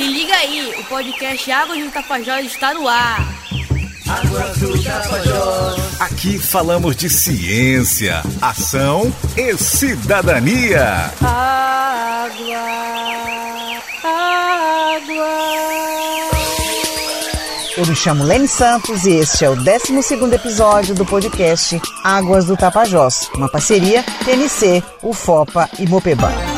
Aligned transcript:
Se 0.00 0.06
liga 0.06 0.34
aí, 0.34 0.74
o 0.78 0.84
podcast 0.84 1.52
Água 1.52 1.76
do 1.76 1.90
Tapajós 1.90 2.46
está 2.46 2.72
no 2.72 2.88
ar. 2.88 3.20
Água 4.08 4.40
do 4.56 4.82
Tapajós. 4.82 6.00
Aqui 6.00 6.38
falamos 6.38 6.96
de 6.96 7.10
ciência, 7.10 8.22
ação 8.40 9.14
e 9.36 9.54
cidadania. 9.58 11.12
Água, 11.20 12.56
água. 14.02 15.40
Eu 17.76 17.86
me 17.86 17.94
chamo 17.94 18.24
Lene 18.24 18.48
Santos 18.48 19.04
e 19.04 19.16
este 19.16 19.44
é 19.44 19.50
o 19.50 19.54
12 19.54 20.14
episódio 20.32 20.94
do 20.94 21.04
podcast 21.04 21.78
Águas 22.02 22.46
do 22.46 22.56
Tapajós, 22.56 23.28
uma 23.34 23.50
parceria 23.50 24.02
TNC, 24.24 24.82
UFOPA 25.02 25.68
e 25.78 25.86
Mopeba. 25.86 26.49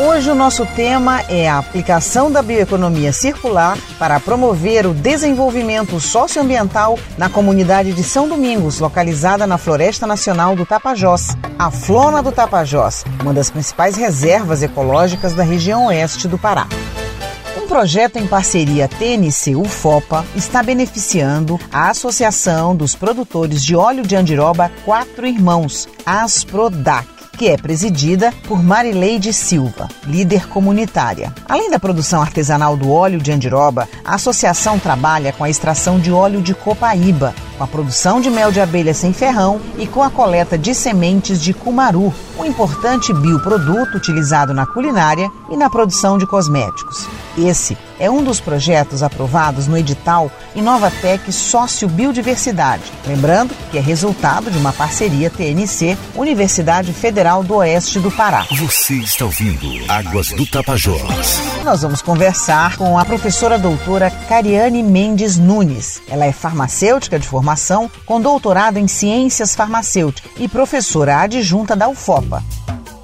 Hoje 0.00 0.30
o 0.30 0.34
nosso 0.34 0.64
tema 0.64 1.22
é 1.22 1.48
a 1.48 1.58
aplicação 1.58 2.30
da 2.30 2.40
bioeconomia 2.40 3.12
circular 3.12 3.76
para 3.98 4.20
promover 4.20 4.86
o 4.86 4.94
desenvolvimento 4.94 5.98
socioambiental 5.98 6.96
na 7.18 7.28
comunidade 7.28 7.92
de 7.92 8.04
São 8.04 8.28
Domingos, 8.28 8.78
localizada 8.78 9.44
na 9.44 9.58
Floresta 9.58 10.06
Nacional 10.06 10.54
do 10.54 10.64
Tapajós, 10.64 11.36
a 11.58 11.68
Flona 11.72 12.22
do 12.22 12.30
Tapajós, 12.30 13.04
uma 13.20 13.34
das 13.34 13.50
principais 13.50 13.96
reservas 13.96 14.62
ecológicas 14.62 15.34
da 15.34 15.42
região 15.42 15.86
oeste 15.86 16.28
do 16.28 16.38
Pará. 16.38 16.68
Um 17.60 17.66
projeto 17.66 18.20
em 18.20 18.26
parceria 18.28 18.86
TNC-UFOPA 18.86 20.24
está 20.36 20.62
beneficiando 20.62 21.58
a 21.72 21.90
Associação 21.90 22.76
dos 22.76 22.94
Produtores 22.94 23.64
de 23.64 23.74
Óleo 23.74 24.06
de 24.06 24.14
Andiroba 24.14 24.70
Quatro 24.84 25.26
Irmãos, 25.26 25.88
ASPRODAC 26.06 27.17
que 27.38 27.48
é 27.48 27.56
presidida 27.56 28.34
por 28.48 28.60
Marileide 28.60 29.32
Silva, 29.32 29.86
líder 30.04 30.48
comunitária. 30.48 31.32
Além 31.48 31.70
da 31.70 31.78
produção 31.78 32.20
artesanal 32.20 32.76
do 32.76 32.90
óleo 32.90 33.20
de 33.20 33.30
andiroba, 33.30 33.88
a 34.04 34.16
associação 34.16 34.76
trabalha 34.76 35.32
com 35.32 35.44
a 35.44 35.48
extração 35.48 36.00
de 36.00 36.10
óleo 36.10 36.42
de 36.42 36.52
copaíba, 36.52 37.32
com 37.56 37.62
a 37.62 37.66
produção 37.68 38.20
de 38.20 38.28
mel 38.28 38.50
de 38.50 38.60
abelha 38.60 38.92
sem 38.92 39.12
ferrão 39.12 39.60
e 39.78 39.86
com 39.86 40.02
a 40.02 40.10
coleta 40.10 40.58
de 40.58 40.74
sementes 40.74 41.40
de 41.40 41.54
cumaru, 41.54 42.12
um 42.36 42.44
importante 42.44 43.14
bioproduto 43.14 43.96
utilizado 43.96 44.52
na 44.52 44.66
culinária 44.66 45.30
e 45.48 45.56
na 45.56 45.70
produção 45.70 46.18
de 46.18 46.26
cosméticos. 46.26 47.06
Esse 47.38 47.78
é 48.00 48.10
um 48.10 48.22
dos 48.22 48.40
projetos 48.40 49.02
aprovados 49.02 49.68
no 49.68 49.78
edital 49.78 50.30
Inovatec 50.56 51.32
Sócio 51.32 51.88
Biodiversidade. 51.88 52.82
Lembrando 53.06 53.54
que 53.70 53.78
é 53.78 53.80
resultado 53.80 54.50
de 54.50 54.58
uma 54.58 54.72
parceria 54.72 55.30
TNC 55.30 55.96
Universidade 56.16 56.92
Federal 56.92 57.44
do 57.44 57.56
Oeste 57.56 58.00
do 58.00 58.10
Pará. 58.10 58.46
Você 58.50 58.94
está 58.94 59.24
ouvindo 59.24 59.68
Águas 59.88 60.28
do 60.30 60.44
Tapajós. 60.46 61.40
Nós 61.64 61.82
vamos 61.82 62.02
conversar 62.02 62.76
com 62.76 62.98
a 62.98 63.04
professora 63.04 63.58
doutora 63.58 64.10
Cariane 64.10 64.82
Mendes 64.82 65.38
Nunes. 65.38 66.02
Ela 66.08 66.26
é 66.26 66.32
farmacêutica 66.32 67.18
de 67.18 67.28
formação, 67.28 67.90
com 68.04 68.20
doutorado 68.20 68.78
em 68.78 68.88
ciências 68.88 69.54
farmacêuticas 69.54 70.32
e 70.38 70.48
professora 70.48 71.20
adjunta 71.20 71.76
da 71.76 71.88
UFOPA. 71.88 72.42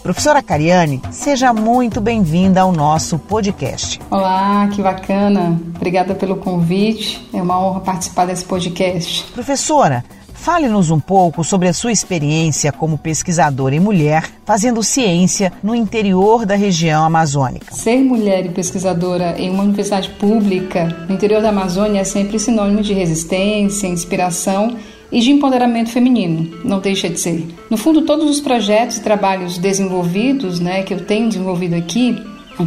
Professora 0.05 0.43
Cariane, 0.43 1.01
seja 1.11 1.51
muito 1.55 1.99
bem-vinda 1.99 2.61
ao 2.61 2.71
nosso 2.71 3.19
podcast. 3.19 3.99
Olá, 4.11 4.69
que 4.69 4.83
bacana. 4.83 5.59
Obrigada 5.75 6.15
pelo 6.15 6.37
convite. 6.37 7.27
É 7.33 7.41
uma 7.41 7.59
honra 7.59 7.81
participar 7.81 8.27
desse 8.27 8.45
podcast. 8.45 9.25
Professora, 9.33 10.05
fale-nos 10.35 10.91
um 10.91 11.01
pouco 11.01 11.43
sobre 11.43 11.69
a 11.69 11.73
sua 11.73 11.91
experiência 11.91 12.71
como 12.71 12.99
pesquisadora 12.99 13.75
e 13.75 13.81
mulher 13.81 14.31
fazendo 14.45 14.83
ciência 14.83 15.51
no 15.63 15.75
interior 15.75 16.45
da 16.45 16.55
região 16.55 17.03
amazônica. 17.03 17.75
Ser 17.75 17.97
mulher 17.97 18.45
e 18.45 18.51
pesquisadora 18.51 19.37
em 19.39 19.49
uma 19.49 19.63
universidade 19.63 20.11
pública 20.11 20.85
no 21.09 21.15
interior 21.15 21.41
da 21.41 21.49
Amazônia 21.49 22.03
é 22.03 22.05
sempre 22.05 22.39
sinônimo 22.39 22.83
de 22.83 22.93
resistência, 22.93 23.87
inspiração 23.87 24.77
e 25.11 25.20
de 25.20 25.31
empoderamento 25.31 25.91
feminino, 25.91 26.51
não 26.65 26.81
deixa 26.81 27.09
de 27.09 27.19
ser. 27.19 27.47
No 27.70 27.77
fundo, 27.77 28.03
todos 28.03 28.29
os 28.29 28.41
projetos 28.41 28.98
e 28.98 29.03
trabalhos 29.03 29.59
desenvolvidos, 29.59 30.61
né, 30.61 30.83
que 30.83 30.95
eu 30.95 31.01
tenho 31.01 31.29
desenvolvido 31.29 31.75
aqui, 31.75 32.17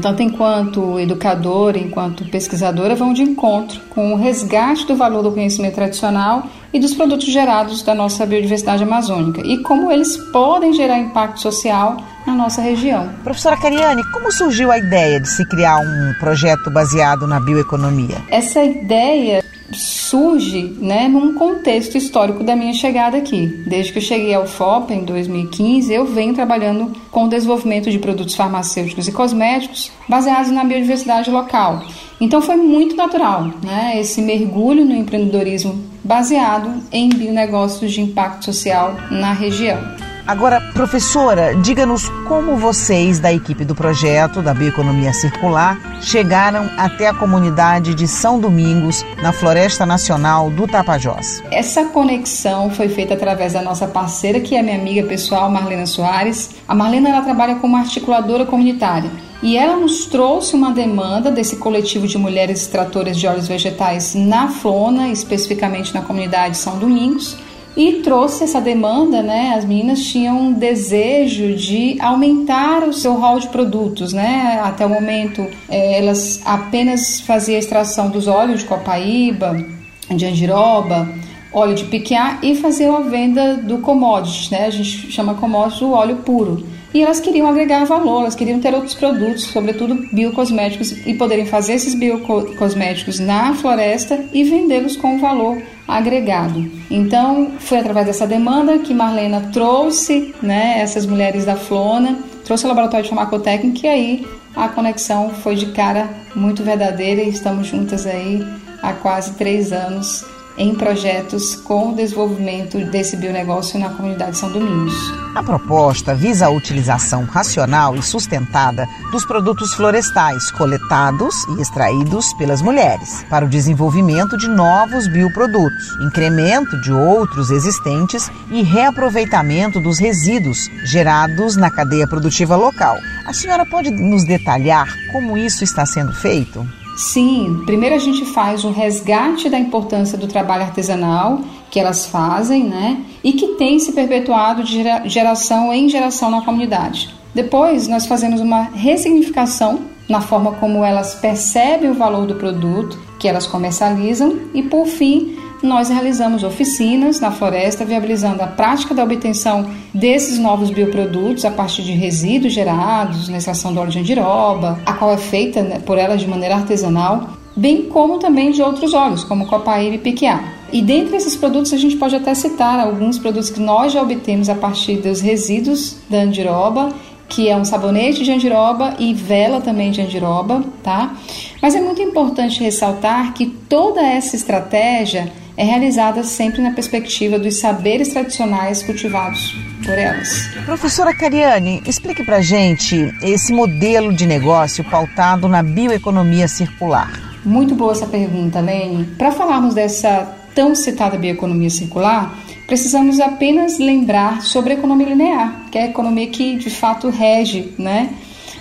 tanto 0.01 0.21
enquanto 0.21 0.99
educadora, 0.99 1.77
enquanto 1.77 2.25
pesquisadora, 2.25 2.95
vão 2.95 3.13
de 3.13 3.21
encontro 3.21 3.79
com 3.89 4.13
o 4.13 4.17
resgate 4.17 4.85
do 4.85 4.95
valor 4.95 5.23
do 5.23 5.31
conhecimento 5.31 5.75
tradicional 5.75 6.43
e 6.73 6.79
dos 6.79 6.93
produtos 6.93 7.27
gerados 7.27 7.81
da 7.81 7.95
nossa 7.95 8.25
biodiversidade 8.25 8.83
amazônica 8.83 9.41
e 9.45 9.59
como 9.59 9.89
eles 9.89 10.17
podem 10.31 10.73
gerar 10.73 10.99
impacto 10.99 11.39
social 11.39 11.97
na 12.25 12.35
nossa 12.35 12.61
região. 12.61 13.09
Professora 13.23 13.55
Cariane, 13.55 14.03
como 14.11 14.31
surgiu 14.31 14.71
a 14.71 14.77
ideia 14.77 15.21
de 15.21 15.29
se 15.29 15.47
criar 15.47 15.79
um 15.79 16.13
projeto 16.19 16.69
baseado 16.69 17.25
na 17.25 17.39
bioeconomia? 17.39 18.17
Essa 18.29 18.63
ideia 18.63 19.43
surge 19.73 20.75
né, 20.79 21.07
num 21.07 21.33
contexto 21.33 21.97
histórico 21.97 22.43
da 22.43 22.55
minha 22.55 22.73
chegada 22.73 23.17
aqui. 23.17 23.47
Desde 23.67 23.91
que 23.91 23.97
eu 23.97 24.03
cheguei 24.03 24.33
ao 24.33 24.47
FOP 24.47 24.93
em 24.93 25.03
2015, 25.03 25.93
eu 25.93 26.05
venho 26.05 26.33
trabalhando 26.33 26.93
com 27.11 27.25
o 27.25 27.29
desenvolvimento 27.29 27.91
de 27.91 27.99
produtos 27.99 28.35
farmacêuticos 28.35 29.07
e 29.07 29.11
cosméticos 29.11 29.91
baseados 30.07 30.51
na 30.51 30.63
biodiversidade 30.63 31.29
local. 31.29 31.83
Então 32.19 32.41
foi 32.41 32.55
muito 32.55 32.95
natural 32.95 33.51
né, 33.63 33.99
esse 33.99 34.21
mergulho 34.21 34.85
no 34.85 34.95
empreendedorismo 34.95 35.83
baseado 36.03 36.81
em 36.91 37.09
bionegócios 37.09 37.91
de 37.91 38.01
impacto 38.01 38.45
social 38.45 38.95
na 39.11 39.33
região. 39.33 40.06
Agora, 40.27 40.59
professora, 40.73 41.55
diga-nos 41.55 42.09
como 42.27 42.57
vocês 42.57 43.17
da 43.17 43.31
equipe 43.31 43.63
do 43.63 43.73
projeto 43.73 44.41
da 44.41 44.53
Bioeconomia 44.53 45.13
Circular 45.13 45.79
chegaram 46.01 46.69
até 46.75 47.07
a 47.07 47.13
comunidade 47.13 47.95
de 47.95 48.09
São 48.09 48.37
Domingos, 48.37 49.05
na 49.23 49.31
Floresta 49.31 49.85
Nacional 49.85 50.49
do 50.49 50.67
Tapajós. 50.67 51.41
Essa 51.49 51.85
conexão 51.85 52.69
foi 52.69 52.89
feita 52.89 53.13
através 53.13 53.53
da 53.53 53.61
nossa 53.61 53.87
parceira, 53.87 54.41
que 54.41 54.57
é 54.57 54.61
minha 54.61 54.77
amiga 54.77 55.07
pessoal, 55.07 55.49
Marlena 55.49 55.85
Soares. 55.85 56.49
A 56.67 56.75
Marlena 56.75 57.07
ela 57.07 57.21
trabalha 57.21 57.55
como 57.55 57.77
articuladora 57.77 58.45
comunitária. 58.45 59.09
E 59.41 59.55
ela 59.55 59.77
nos 59.77 60.07
trouxe 60.07 60.57
uma 60.57 60.71
demanda 60.73 61.31
desse 61.31 61.55
coletivo 61.55 62.05
de 62.05 62.17
mulheres 62.17 62.63
extratoras 62.63 63.17
de 63.17 63.25
óleos 63.27 63.47
vegetais 63.47 64.13
na 64.13 64.49
Flona, 64.49 65.07
especificamente 65.07 65.93
na 65.93 66.01
comunidade 66.01 66.57
São 66.57 66.77
Domingos, 66.77 67.37
e 67.77 68.01
trouxe 68.01 68.43
essa 68.43 68.59
demanda, 68.59 69.21
né? 69.21 69.53
As 69.55 69.63
meninas 69.63 70.03
tinham 70.03 70.47
um 70.47 70.53
desejo 70.53 71.53
de 71.53 71.95
aumentar 72.01 72.83
o 72.83 72.91
seu 72.91 73.13
rol 73.13 73.39
de 73.39 73.47
produtos, 73.49 74.13
né? 74.13 74.59
Até 74.63 74.83
o 74.83 74.89
momento, 74.89 75.45
é, 75.69 75.99
elas 75.99 76.41
apenas 76.43 77.21
faziam 77.21 77.59
extração 77.59 78.09
dos 78.09 78.27
óleos 78.27 78.61
de 78.61 78.65
copaíba, 78.65 79.63
de 80.09 80.25
andiroba, 80.25 81.07
óleo 81.53 81.75
de 81.75 81.83
piquiá 81.83 82.39
e 82.41 82.55
faziam 82.55 82.97
a 82.97 83.01
venda 83.01 83.57
do 83.57 83.77
commodity, 83.77 84.51
né? 84.51 84.65
A 84.65 84.71
gente 84.71 85.11
chama 85.11 85.35
commodity 85.35 85.83
o 85.83 85.91
óleo 85.91 86.15
puro. 86.17 86.65
E 86.93 87.03
elas 87.03 87.19
queriam 87.19 87.47
agregar 87.47 87.85
valor, 87.85 88.21
elas 88.21 88.35
queriam 88.35 88.59
ter 88.59 88.73
outros 88.73 88.93
produtos, 88.93 89.43
sobretudo 89.43 90.07
biocosméticos, 90.11 91.05
e 91.05 91.13
poderem 91.13 91.45
fazer 91.45 91.73
esses 91.73 91.93
biocosméticos 91.93 93.19
na 93.19 93.53
floresta 93.53 94.25
e 94.33 94.43
vendê-los 94.43 94.95
com 94.95 95.19
valor 95.19 95.61
agregado. 95.87 96.69
Então, 96.89 97.51
foi 97.59 97.79
através 97.79 98.07
dessa 98.07 98.25
demanda 98.25 98.79
que 98.79 98.93
Marlena 98.93 99.49
trouxe 99.53 100.33
né, 100.41 100.79
essas 100.79 101.05
mulheres 101.05 101.45
da 101.45 101.55
Flona, 101.55 102.19
trouxe 102.43 102.65
o 102.65 102.67
laboratório 102.67 103.03
de 103.03 103.09
farmacotécnica 103.09 103.87
e 103.87 103.89
aí 103.89 104.27
a 104.55 104.67
conexão 104.69 105.29
foi 105.29 105.55
de 105.55 105.67
cara 105.67 106.09
muito 106.35 106.63
verdadeira 106.63 107.21
e 107.21 107.29
estamos 107.29 107.67
juntas 107.67 108.05
aí 108.07 108.43
há 108.81 108.93
quase 108.93 109.33
três 109.33 109.71
anos 109.71 110.25
em 110.57 110.73
projetos 110.73 111.55
com 111.55 111.91
o 111.91 111.95
desenvolvimento 111.95 112.77
desse 112.85 113.15
bionegócio 113.15 113.79
na 113.79 113.89
comunidade 113.89 114.37
São 114.37 114.51
Domingos. 114.51 114.93
A 115.35 115.43
proposta 115.43 116.15
visa 116.15 116.47
a 116.47 116.49
utilização 116.49 117.25
racional 117.25 117.95
e 117.95 118.01
sustentada 118.01 118.87
dos 119.11 119.23
produtos 119.25 119.73
florestais 119.75 120.49
coletados 120.51 121.35
e 121.55 121.61
extraídos 121.61 122.33
pelas 122.33 122.61
mulheres 122.61 123.23
para 123.29 123.45
o 123.45 123.49
desenvolvimento 123.49 124.35
de 124.35 124.47
novos 124.47 125.07
bioprodutos, 125.07 125.95
incremento 126.01 126.79
de 126.81 126.91
outros 126.91 127.51
existentes 127.51 128.29
e 128.49 128.63
reaproveitamento 128.63 129.79
dos 129.79 129.99
resíduos 129.99 130.57
gerados 130.85 131.55
na 131.55 131.69
cadeia 131.69 132.07
produtiva 132.07 132.55
local. 132.55 132.97
A 133.25 133.33
senhora 133.33 133.65
pode 133.65 133.91
nos 133.91 134.25
detalhar 134.25 134.87
como 135.11 135.37
isso 135.37 135.63
está 135.63 135.85
sendo 135.85 136.13
feito? 136.13 136.65
Sim, 136.97 137.61
primeiro 137.63 137.93
a 137.93 137.99
gente 137.99 138.25
faz 138.25 138.65
o 138.65 138.71
resgate 138.71 139.49
da 139.49 139.59
importância 139.59 140.17
do 140.17 140.25
trabalho 140.25 140.63
artesanal 140.63 141.41
que 141.69 141.79
elas 141.79 142.07
fazem, 142.07 142.63
né? 142.63 142.99
E 143.23 143.33
que 143.33 143.49
tem 143.49 143.77
se 143.77 143.91
perpetuado 143.91 144.63
de 144.63 144.83
geração 145.05 145.71
em 145.71 145.87
geração 145.87 146.31
na 146.31 146.41
comunidade. 146.41 147.13
Depois 147.35 147.87
nós 147.87 148.07
fazemos 148.07 148.41
uma 148.41 148.63
ressignificação 148.63 149.81
na 150.09 150.21
forma 150.21 150.53
como 150.53 150.83
elas 150.83 151.13
percebem 151.13 151.91
o 151.91 151.93
valor 151.93 152.25
do 152.25 152.33
produto 152.33 152.97
que 153.19 153.27
elas 153.27 153.45
comercializam 153.45 154.35
e 154.55 154.63
por 154.63 154.87
fim 154.87 155.37
nós 155.61 155.89
realizamos 155.89 156.43
oficinas 156.43 157.19
na 157.19 157.31
floresta, 157.31 157.85
viabilizando 157.85 158.41
a 158.41 158.47
prática 158.47 158.93
da 158.93 159.03
obtenção 159.03 159.69
desses 159.93 160.37
novos 160.37 160.69
bioprodutos 160.69 161.45
a 161.45 161.51
partir 161.51 161.83
de 161.83 161.91
resíduos 161.91 162.53
gerados 162.53 163.29
na 163.29 163.37
extração 163.37 163.73
do 163.73 163.79
óleo 163.79 163.91
de 163.91 163.99
andiroba, 163.99 164.79
a 164.85 164.93
qual 164.93 165.11
é 165.11 165.17
feita 165.17 165.61
né, 165.61 165.79
por 165.85 165.97
ela 165.97 166.17
de 166.17 166.27
maneira 166.27 166.55
artesanal, 166.55 167.29
bem 167.55 167.83
como 167.83 168.19
também 168.19 168.51
de 168.51 168.61
outros 168.61 168.93
óleos, 168.93 169.23
como 169.23 169.47
copaíba 169.47 169.95
e 169.95 169.99
piquiá. 169.99 170.43
E 170.71 170.81
dentre 170.81 171.15
esses 171.15 171.35
produtos 171.35 171.73
a 171.73 171.77
gente 171.77 171.95
pode 171.95 172.15
até 172.15 172.33
citar 172.35 172.79
alguns 172.79 173.17
produtos 173.17 173.49
que 173.49 173.59
nós 173.59 173.93
já 173.93 174.01
obtemos 174.01 174.49
a 174.49 174.55
partir 174.55 174.97
dos 174.97 175.21
resíduos 175.21 175.97
da 176.09 176.19
andiroba 176.19 176.93
que 177.29 177.49
é 177.49 177.57
um 177.57 177.65
sabonete 177.65 178.23
de 178.23 178.31
andiroba 178.31 178.95
e 178.99 179.13
vela 179.13 179.59
também 179.59 179.91
de 179.91 180.01
andiroba, 180.01 180.63
tá? 180.81 181.15
Mas 181.61 181.75
é 181.75 181.81
muito 181.81 182.01
importante 182.01 182.63
ressaltar 182.63 183.33
que 183.33 183.45
toda 183.45 184.01
essa 184.01 184.35
estratégia 184.35 185.31
é 185.57 185.63
realizada 185.63 186.23
sempre 186.23 186.61
na 186.61 186.71
perspectiva 186.71 187.39
dos 187.39 187.59
saberes 187.59 188.09
tradicionais 188.09 188.83
cultivados 188.83 189.55
por 189.83 189.97
elas. 189.97 190.47
Professora 190.65 191.13
Cariane, 191.15 191.81
explique 191.85 192.23
pra 192.23 192.41
gente 192.41 193.11
esse 193.23 193.51
modelo 193.51 194.13
de 194.13 194.27
negócio 194.27 194.83
pautado 194.83 195.47
na 195.47 195.63
bioeconomia 195.63 196.47
circular. 196.47 197.11
Muito 197.43 197.73
boa 197.73 197.93
essa 197.93 198.05
pergunta, 198.05 198.59
Lene. 198.59 199.05
Para 199.17 199.31
falarmos 199.31 199.73
dessa 199.73 200.31
tão 200.53 200.75
citada 200.75 201.17
bioeconomia 201.17 201.69
circular, 201.69 202.37
precisamos 202.67 203.19
apenas 203.19 203.79
lembrar 203.79 204.41
sobre 204.41 204.73
a 204.73 204.75
economia 204.75 205.07
linear, 205.07 205.65
que 205.71 205.77
é 205.77 205.83
a 205.83 205.87
economia 205.87 206.27
que 206.27 206.55
de 206.55 206.69
fato 206.69 207.09
rege, 207.09 207.73
né? 207.79 208.09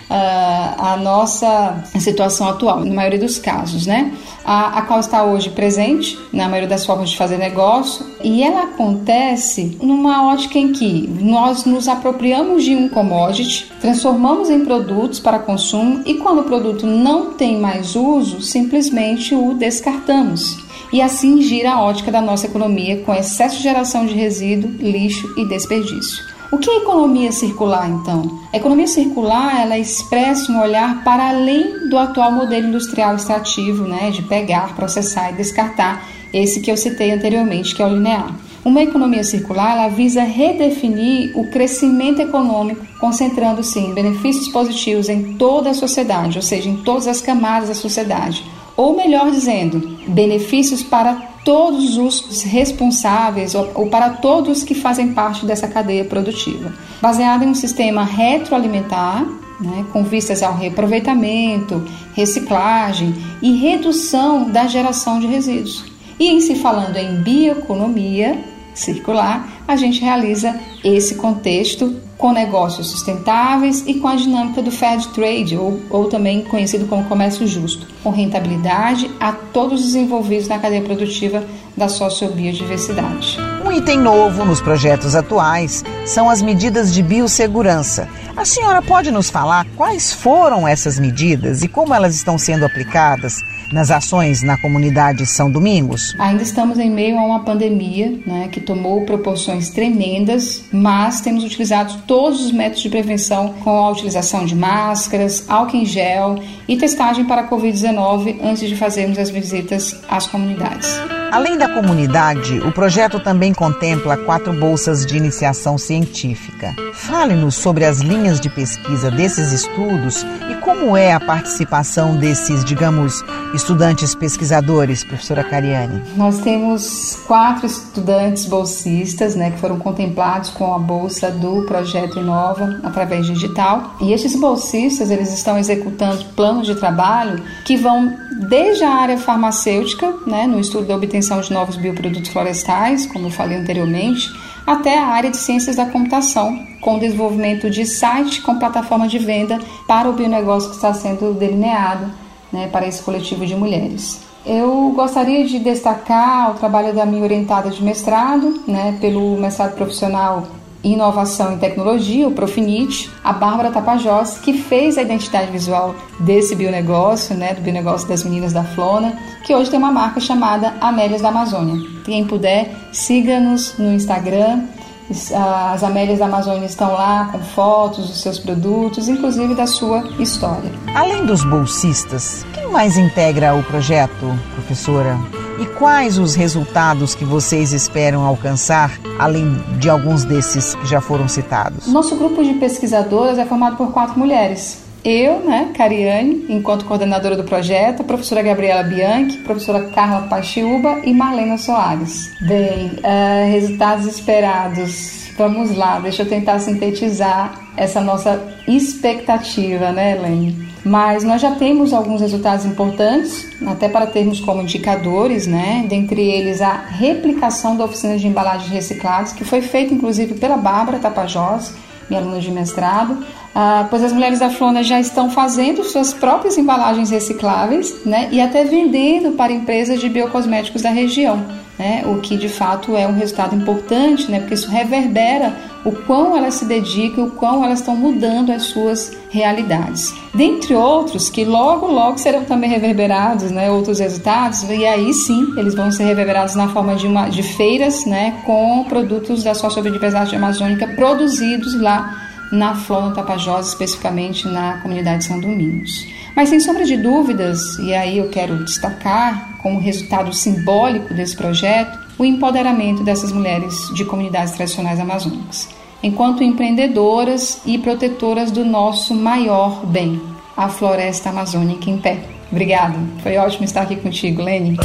A 0.08 0.96
nossa 0.96 1.82
situação 1.98 2.48
atual, 2.48 2.84
na 2.84 2.94
maioria 2.94 3.18
dos 3.18 3.38
casos, 3.38 3.86
né? 3.86 4.12
A, 4.44 4.78
a 4.78 4.82
qual 4.82 5.00
está 5.00 5.24
hoje 5.24 5.50
presente 5.50 6.18
na 6.32 6.48
maioria 6.48 6.68
das 6.68 6.86
formas 6.86 7.10
de 7.10 7.16
fazer 7.16 7.36
negócio 7.36 8.06
e 8.22 8.42
ela 8.42 8.64
acontece 8.64 9.76
numa 9.82 10.32
ótica 10.32 10.58
em 10.58 10.72
que 10.72 11.08
nós 11.20 11.64
nos 11.64 11.88
apropriamos 11.88 12.64
de 12.64 12.74
um 12.74 12.88
commodity, 12.88 13.70
transformamos 13.80 14.48
em 14.48 14.64
produtos 14.64 15.18
para 15.18 15.38
consumo 15.38 16.02
e 16.06 16.14
quando 16.14 16.40
o 16.40 16.44
produto 16.44 16.86
não 16.86 17.34
tem 17.34 17.58
mais 17.58 17.96
uso, 17.96 18.40
simplesmente 18.40 19.34
o 19.34 19.54
descartamos 19.54 20.64
e 20.92 21.02
assim 21.02 21.42
gira 21.42 21.72
a 21.72 21.82
ótica 21.82 22.12
da 22.12 22.20
nossa 22.20 22.46
economia 22.46 23.02
com 23.02 23.12
excesso 23.12 23.56
de 23.56 23.62
geração 23.62 24.06
de 24.06 24.14
resíduo, 24.14 24.70
lixo 24.78 25.34
e 25.36 25.44
desperdício. 25.44 26.35
O 26.50 26.58
que 26.58 26.70
é 26.70 26.76
economia 26.76 27.32
circular, 27.32 27.88
então? 27.88 28.40
A 28.52 28.56
economia 28.56 28.86
circular 28.86 29.60
ela 29.60 29.76
expressa 29.76 30.52
um 30.52 30.60
olhar 30.60 31.02
para 31.02 31.30
além 31.30 31.88
do 31.88 31.98
atual 31.98 32.30
modelo 32.30 32.68
industrial 32.68 33.16
extrativo, 33.16 33.84
né, 33.84 34.10
de 34.10 34.22
pegar, 34.22 34.74
processar 34.76 35.32
e 35.32 35.36
descartar, 35.36 36.06
esse 36.32 36.60
que 36.60 36.70
eu 36.70 36.76
citei 36.76 37.10
anteriormente, 37.10 37.74
que 37.74 37.82
é 37.82 37.86
o 37.86 37.88
linear. 37.88 38.34
Uma 38.64 38.82
economia 38.82 39.24
circular 39.24 39.72
ela 39.72 39.88
visa 39.88 40.22
redefinir 40.22 41.36
o 41.38 41.50
crescimento 41.50 42.20
econômico, 42.20 42.84
concentrando-se 43.00 43.78
em 43.78 43.94
benefícios 43.94 44.48
positivos 44.48 45.08
em 45.08 45.34
toda 45.34 45.70
a 45.70 45.74
sociedade, 45.74 46.38
ou 46.38 46.42
seja, 46.42 46.68
em 46.68 46.76
todas 46.76 47.06
as 47.06 47.20
camadas 47.20 47.68
da 47.68 47.74
sociedade, 47.74 48.44
ou 48.76 48.96
melhor 48.96 49.30
dizendo, 49.30 49.96
benefícios 50.08 50.82
para 50.82 51.35
todos 51.46 51.96
os 51.96 52.42
responsáveis 52.42 53.54
ou, 53.54 53.70
ou, 53.72 53.86
para 53.86 54.10
todos 54.10 54.64
que 54.64 54.74
fazem 54.74 55.12
parte 55.12 55.46
dessa 55.46 55.68
cadeia 55.68 56.04
produtiva, 56.04 56.74
baseada 57.00 57.44
em 57.44 57.48
um 57.48 57.54
sistema 57.54 58.02
retroalimentar, 58.02 59.24
né, 59.60 59.86
com 59.92 60.02
vistas 60.02 60.42
ao 60.42 60.56
reaproveitamento, 60.56 61.86
reciclagem 62.14 63.14
e 63.40 63.52
redução 63.52 64.50
da 64.50 64.66
geração 64.66 65.20
de 65.20 65.28
resíduos. 65.28 65.84
E 66.18 66.28
em 66.28 66.40
se 66.40 66.56
falando 66.56 66.96
em 66.96 67.22
bioeconomia 67.22 68.55
circular, 68.78 69.62
a 69.66 69.74
gente 69.76 70.00
realiza 70.00 70.58
esse 70.84 71.16
contexto 71.16 71.96
com 72.16 72.32
negócios 72.32 72.88
sustentáveis 72.88 73.84
e 73.86 73.94
com 73.94 74.08
a 74.08 74.16
dinâmica 74.16 74.62
do 74.62 74.70
fair 74.70 75.04
trade, 75.12 75.56
ou, 75.56 75.80
ou 75.90 76.06
também 76.06 76.42
conhecido 76.42 76.86
como 76.86 77.04
comércio 77.04 77.46
justo, 77.46 77.86
com 78.02 78.10
rentabilidade 78.10 79.10
a 79.20 79.32
todos 79.32 79.84
os 79.84 79.94
envolvidos 79.94 80.48
na 80.48 80.58
cadeia 80.58 80.82
produtiva 80.82 81.44
da 81.76 81.88
sociobiodiversidade. 81.88 83.38
Um 83.64 83.72
item 83.72 83.98
novo 83.98 84.44
nos 84.44 84.60
projetos 84.60 85.14
atuais 85.14 85.84
são 86.04 86.30
as 86.30 86.40
medidas 86.40 86.94
de 86.94 87.02
biossegurança. 87.02 88.08
A 88.36 88.44
senhora 88.44 88.80
pode 88.80 89.10
nos 89.10 89.30
falar 89.30 89.66
quais 89.76 90.12
foram 90.12 90.68
essas 90.68 90.98
medidas 90.98 91.62
e 91.62 91.68
como 91.68 91.94
elas 91.94 92.14
estão 92.14 92.38
sendo 92.38 92.64
aplicadas 92.64 93.42
nas 93.72 93.90
ações 93.90 94.42
na 94.42 94.56
comunidade 94.58 95.26
São 95.26 95.50
Domingos? 95.50 96.14
Ainda 96.18 96.42
estamos 96.42 96.78
em 96.78 96.90
meio 96.90 97.18
a 97.18 97.24
uma 97.24 97.40
pandemia 97.44 98.20
né, 98.26 98.48
que 98.48 98.60
tomou 98.60 99.04
proporções 99.04 99.70
tremendas, 99.70 100.64
mas 100.72 101.20
temos 101.20 101.44
utilizado 101.44 102.02
todos 102.06 102.44
os 102.44 102.52
métodos 102.52 102.82
de 102.82 102.88
prevenção 102.88 103.54
com 103.64 103.70
a 103.70 103.90
utilização 103.90 104.44
de 104.44 104.54
máscaras, 104.54 105.44
álcool 105.48 105.78
em 105.78 105.84
gel 105.84 106.38
e 106.68 106.76
testagem 106.76 107.24
para 107.24 107.42
a 107.42 107.48
Covid-19 107.48 108.38
antes 108.42 108.68
de 108.68 108.76
fazermos 108.76 109.18
as 109.18 109.30
visitas 109.30 110.00
às 110.08 110.26
comunidades. 110.26 111.15
Além 111.32 111.58
da 111.58 111.68
comunidade, 111.68 112.60
o 112.60 112.72
projeto 112.72 113.18
também 113.20 113.52
contempla 113.52 114.16
quatro 114.16 114.52
bolsas 114.52 115.04
de 115.04 115.16
iniciação 115.16 115.76
científica. 115.76 116.74
Fale-nos 116.94 117.56
sobre 117.56 117.84
as 117.84 118.00
linhas 118.00 118.40
de 118.40 118.48
pesquisa 118.48 119.10
desses 119.10 119.52
estudos 119.52 120.24
e 120.50 120.54
como 120.62 120.96
é 120.96 121.12
a 121.12 121.20
participação 121.20 122.16
desses, 122.16 122.64
digamos, 122.64 123.22
estudantes 123.54 124.14
pesquisadores, 124.14 125.04
professora 125.04 125.44
Cariani. 125.44 126.02
Nós 126.16 126.38
temos 126.38 127.18
quatro 127.26 127.66
estudantes 127.66 128.46
bolsistas, 128.46 129.34
né, 129.34 129.50
que 129.50 129.58
foram 129.58 129.78
contemplados 129.78 130.50
com 130.50 130.74
a 130.74 130.78
bolsa 130.78 131.30
do 131.30 131.62
projeto 131.62 132.18
Inova 132.18 132.80
através 132.82 133.26
digital. 133.26 133.96
E 134.00 134.12
estes 134.12 134.36
bolsistas, 134.36 135.10
eles 135.10 135.32
estão 135.32 135.58
executando 135.58 136.24
planos 136.36 136.66
de 136.66 136.74
trabalho 136.74 137.42
que 137.64 137.76
vão 137.76 138.25
desde 138.48 138.84
a 138.84 138.90
área 138.90 139.16
farmacêutica, 139.16 140.14
né, 140.26 140.46
no 140.46 140.60
estudo 140.60 140.86
da 140.86 140.96
obtenção 140.96 141.40
de 141.40 141.52
novos 141.52 141.76
bioprodutos 141.76 142.30
florestais, 142.30 143.06
como 143.06 143.26
eu 143.26 143.30
falei 143.30 143.56
anteriormente, 143.56 144.30
até 144.66 144.98
a 144.98 145.06
área 145.06 145.30
de 145.30 145.36
ciências 145.36 145.76
da 145.76 145.86
computação, 145.86 146.58
com 146.80 146.96
o 146.96 147.00
desenvolvimento 147.00 147.70
de 147.70 147.86
site 147.86 148.42
com 148.42 148.58
plataforma 148.58 149.08
de 149.08 149.18
venda 149.18 149.58
para 149.86 150.08
o 150.08 150.12
bionegócio 150.12 150.70
que 150.70 150.76
está 150.76 150.92
sendo 150.92 151.32
delineado 151.32 152.10
né, 152.52 152.68
para 152.70 152.86
esse 152.86 153.02
coletivo 153.02 153.46
de 153.46 153.54
mulheres. 153.54 154.20
Eu 154.44 154.92
gostaria 154.94 155.44
de 155.44 155.58
destacar 155.58 156.52
o 156.52 156.54
trabalho 156.54 156.94
da 156.94 157.04
minha 157.04 157.22
orientada 157.22 157.70
de 157.70 157.82
mestrado, 157.82 158.60
né, 158.66 158.96
pelo 159.00 159.36
mestrado 159.36 159.74
profissional 159.74 160.46
Inovação 160.92 161.52
em 161.52 161.58
Tecnologia, 161.58 162.28
o 162.28 162.30
Profinit, 162.30 163.10
a 163.24 163.32
Bárbara 163.32 163.70
Tapajós, 163.70 164.38
que 164.38 164.52
fez 164.52 164.96
a 164.96 165.02
identidade 165.02 165.50
visual 165.50 165.94
desse 166.20 166.54
bionegócio, 166.54 167.34
né, 167.36 167.54
do 167.54 167.60
bionegócio 167.60 168.08
das 168.08 168.22
meninas 168.22 168.52
da 168.52 168.62
Flona, 168.62 169.18
que 169.44 169.54
hoje 169.54 169.68
tem 169.68 169.78
uma 169.78 169.90
marca 169.90 170.20
chamada 170.20 170.74
Amélias 170.80 171.20
da 171.20 171.28
Amazônia. 171.28 171.80
Quem 172.04 172.24
puder, 172.24 172.70
siga-nos 172.92 173.76
no 173.78 173.92
Instagram. 173.92 174.62
As 175.08 175.84
Amélias 175.84 176.18
da 176.18 176.26
Amazônia 176.26 176.66
estão 176.66 176.92
lá 176.92 177.28
com 177.30 177.38
fotos 177.38 178.08
dos 178.08 178.20
seus 178.20 178.38
produtos, 178.38 179.08
inclusive 179.08 179.54
da 179.54 179.66
sua 179.66 180.02
história. 180.18 180.70
Além 180.94 181.24
dos 181.24 181.44
bolsistas, 181.44 182.44
quem 182.52 182.68
mais 182.70 182.96
integra 182.96 183.54
o 183.54 183.62
projeto, 183.62 184.26
professora? 184.54 185.16
E 185.58 185.64
quais 185.64 186.18
os 186.18 186.34
resultados 186.34 187.14
que 187.14 187.24
vocês 187.24 187.72
esperam 187.72 188.24
alcançar, 188.24 188.98
além 189.18 189.54
de 189.78 189.88
alguns 189.88 190.24
desses 190.24 190.74
que 190.74 190.86
já 190.86 191.00
foram 191.00 191.28
citados? 191.28 191.86
Nosso 191.86 192.14
grupo 192.16 192.44
de 192.44 192.54
pesquisadoras 192.54 193.38
é 193.38 193.46
formado 193.46 193.76
por 193.76 193.90
quatro 193.90 194.18
mulheres. 194.18 194.84
Eu, 195.02 195.38
né, 195.40 195.70
Cariane, 195.74 196.44
enquanto 196.48 196.84
coordenadora 196.84 197.36
do 197.36 197.44
projeto, 197.44 198.00
a 198.00 198.04
professora 198.04 198.42
Gabriela 198.42 198.82
Bianchi, 198.82 199.38
professora 199.38 199.84
Carla 199.94 200.26
Pachiúba 200.26 201.00
e 201.04 201.14
Marlena 201.14 201.56
Soares. 201.56 202.32
Bem, 202.40 202.98
uh, 202.98 203.50
resultados 203.50 204.04
esperados. 204.04 205.25
Vamos 205.36 205.76
lá, 205.76 205.98
deixa 205.98 206.22
eu 206.22 206.28
tentar 206.28 206.58
sintetizar 206.58 207.60
essa 207.76 208.00
nossa 208.00 208.42
expectativa, 208.66 209.92
né, 209.92 210.16
Helene? 210.16 210.66
Mas 210.82 211.24
nós 211.24 211.42
já 211.42 211.50
temos 211.50 211.92
alguns 211.92 212.20
resultados 212.22 212.64
importantes, 212.64 213.46
até 213.66 213.88
para 213.88 214.06
termos 214.06 214.40
como 214.40 214.62
indicadores, 214.62 215.46
né? 215.46 215.84
Dentre 215.88 216.22
eles 216.22 216.62
a 216.62 216.72
replicação 216.72 217.76
da 217.76 217.84
oficina 217.84 218.16
de 218.16 218.26
embalagens 218.26 218.70
recicladas, 218.70 219.32
que 219.32 219.44
foi 219.44 219.60
feita 219.60 219.92
inclusive 219.92 220.34
pela 220.34 220.56
Bárbara 220.56 220.98
Tapajós, 220.98 221.74
minha 222.08 222.20
aluna 222.20 222.40
de 222.40 222.50
mestrado, 222.50 223.18
ah, 223.54 223.86
pois 223.90 224.04
as 224.04 224.12
mulheres 224.12 224.38
da 224.38 224.48
Flona 224.48 224.82
já 224.82 225.00
estão 225.00 225.28
fazendo 225.28 225.82
suas 225.82 226.14
próprias 226.14 226.56
embalagens 226.56 227.10
recicláveis, 227.10 228.04
né? 228.06 228.28
E 228.30 228.40
até 228.40 228.64
vendendo 228.64 229.32
para 229.32 229.52
empresas 229.52 230.00
de 230.00 230.08
biocosméticos 230.08 230.82
da 230.82 230.90
região. 230.90 231.65
Né, 231.78 232.02
o 232.06 232.20
que 232.20 232.36
de 232.36 232.48
fato 232.48 232.96
é 232.96 233.06
um 233.06 233.14
resultado 233.14 233.54
importante, 233.54 234.30
né, 234.30 234.40
porque 234.40 234.54
isso 234.54 234.70
reverbera 234.70 235.54
o 235.84 235.92
quão 235.92 236.36
elas 236.36 236.54
se 236.54 236.64
dedicam, 236.64 237.24
o 237.24 237.30
quão 237.30 237.64
elas 237.64 237.78
estão 237.80 237.94
mudando 237.94 238.50
as 238.50 238.64
suas 238.64 239.16
realidades. 239.30 240.14
Dentre 240.34 240.74
outros, 240.74 241.28
que 241.28 241.44
logo, 241.44 241.86
logo 241.86 242.18
serão 242.18 242.44
também 242.44 242.70
reverberados, 242.70 243.50
né, 243.50 243.70
outros 243.70 243.98
resultados, 243.98 244.62
e 244.64 244.84
aí 244.84 245.12
sim 245.12 245.54
eles 245.56 245.74
vão 245.74 245.90
ser 245.90 246.04
reverberados 246.04 246.54
na 246.54 246.68
forma 246.68 246.96
de, 246.96 247.06
uma, 247.06 247.28
de 247.28 247.42
feiras 247.42 248.04
né, 248.04 248.42
com 248.44 248.84
produtos 248.84 249.44
da 249.44 249.54
sociobiodiversidade 249.54 250.34
amazônica 250.34 250.88
produzidos 250.88 251.78
lá 251.80 252.22
na 252.50 252.74
Flora 252.74 253.14
Tapajós, 253.14 253.68
especificamente 253.68 254.46
na 254.48 254.78
comunidade 254.78 255.18
de 255.18 255.24
São 255.24 255.40
Domingos. 255.40 256.06
Mas 256.36 256.50
sem 256.50 256.60
sombra 256.60 256.84
de 256.84 256.98
dúvidas, 256.98 257.78
e 257.78 257.94
aí 257.94 258.18
eu 258.18 258.28
quero 258.28 258.62
destacar 258.62 259.56
como 259.62 259.80
resultado 259.80 260.34
simbólico 260.34 261.14
desse 261.14 261.34
projeto, 261.34 261.98
o 262.18 262.26
empoderamento 262.26 263.02
dessas 263.02 263.32
mulheres 263.32 263.88
de 263.94 264.04
comunidades 264.04 264.52
tradicionais 264.52 265.00
amazônicas, 265.00 265.66
enquanto 266.02 266.44
empreendedoras 266.44 267.62
e 267.64 267.78
protetoras 267.78 268.50
do 268.50 268.66
nosso 268.66 269.14
maior 269.14 269.86
bem, 269.86 270.20
a 270.54 270.68
floresta 270.68 271.30
amazônica 271.30 271.88
em 271.88 271.96
pé. 271.96 272.22
Obrigada, 272.52 272.98
foi 273.22 273.38
ótimo 273.38 273.64
estar 273.64 273.80
aqui 273.80 273.96
contigo, 273.96 274.42
Lene. 274.42 274.76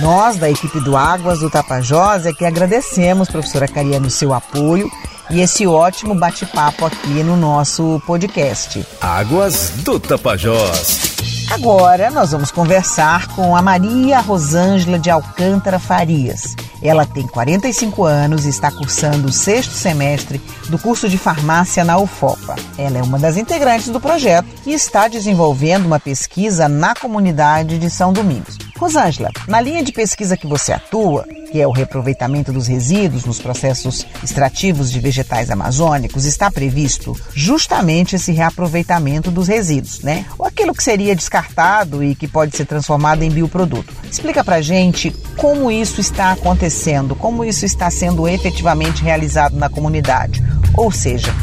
Nós, 0.00 0.36
da 0.36 0.50
equipe 0.50 0.80
do 0.80 0.96
Águas 0.96 1.38
do 1.38 1.48
Tapajós, 1.48 2.26
é 2.26 2.32
que 2.32 2.44
agradecemos, 2.44 3.28
professora 3.28 3.68
Cariano, 3.68 4.10
seu 4.10 4.34
apoio 4.34 4.90
e 5.30 5.40
esse 5.40 5.66
ótimo 5.66 6.14
bate-papo 6.14 6.86
aqui 6.86 7.22
no 7.22 7.36
nosso 7.36 8.00
podcast. 8.06 8.86
Águas 9.00 9.70
do 9.84 10.00
Tapajós. 10.00 11.18
Agora 11.50 12.10
nós 12.10 12.32
vamos 12.32 12.50
conversar 12.50 13.28
com 13.28 13.56
a 13.56 13.62
Maria 13.62 14.20
Rosângela 14.20 14.98
de 14.98 15.10
Alcântara 15.10 15.78
Farias. 15.78 16.54
Ela 16.82 17.06
tem 17.06 17.26
45 17.26 18.04
anos 18.04 18.44
e 18.44 18.50
está 18.50 18.70
cursando 18.70 19.28
o 19.28 19.32
sexto 19.32 19.72
semestre 19.72 20.40
do 20.68 20.78
curso 20.78 21.08
de 21.08 21.16
farmácia 21.16 21.84
na 21.84 21.98
UFOPA. 21.98 22.54
Ela 22.76 22.98
é 22.98 23.02
uma 23.02 23.18
das 23.18 23.36
integrantes 23.36 23.88
do 23.88 24.00
projeto 24.00 24.46
e 24.66 24.74
está 24.74 25.08
desenvolvendo 25.08 25.86
uma 25.86 25.98
pesquisa 25.98 26.68
na 26.68 26.94
comunidade 26.94 27.78
de 27.78 27.88
São 27.88 28.12
Domingos. 28.12 28.58
Rosângela, 28.78 29.30
na 29.48 29.60
linha 29.60 29.82
de 29.82 29.90
pesquisa 29.90 30.36
que 30.36 30.46
você 30.46 30.72
atua, 30.72 31.26
que 31.50 31.60
é 31.60 31.66
o 31.66 31.72
reaproveitamento 31.72 32.52
dos 32.52 32.66
resíduos 32.66 33.24
nos 33.24 33.40
processos 33.40 34.06
extrativos 34.22 34.90
de 34.90 35.00
vegetais 35.00 35.50
amazônicos, 35.50 36.24
está 36.24 36.50
previsto 36.50 37.18
justamente 37.34 38.16
esse 38.16 38.32
reaproveitamento 38.32 39.30
dos 39.30 39.48
resíduos, 39.48 40.00
né? 40.00 40.26
Ou 40.38 40.46
aquilo 40.46 40.74
que 40.74 40.82
seria 40.82 41.16
descartado 41.16 42.02
e 42.04 42.14
que 42.14 42.28
pode 42.28 42.56
ser 42.56 42.66
transformado 42.66 43.22
em 43.22 43.30
bioproduto. 43.30 43.94
Explica 44.10 44.44
pra 44.44 44.60
gente 44.60 45.14
como 45.36 45.70
isso 45.70 46.00
está 46.00 46.32
acontecendo, 46.32 47.14
como 47.14 47.44
isso 47.44 47.64
está 47.64 47.90
sendo 47.90 48.28
efetivamente 48.28 49.02
realizado 49.02 49.56
na 49.56 49.68
comunidade. 49.68 50.42
Ou 50.74 50.90
seja, 50.90 51.34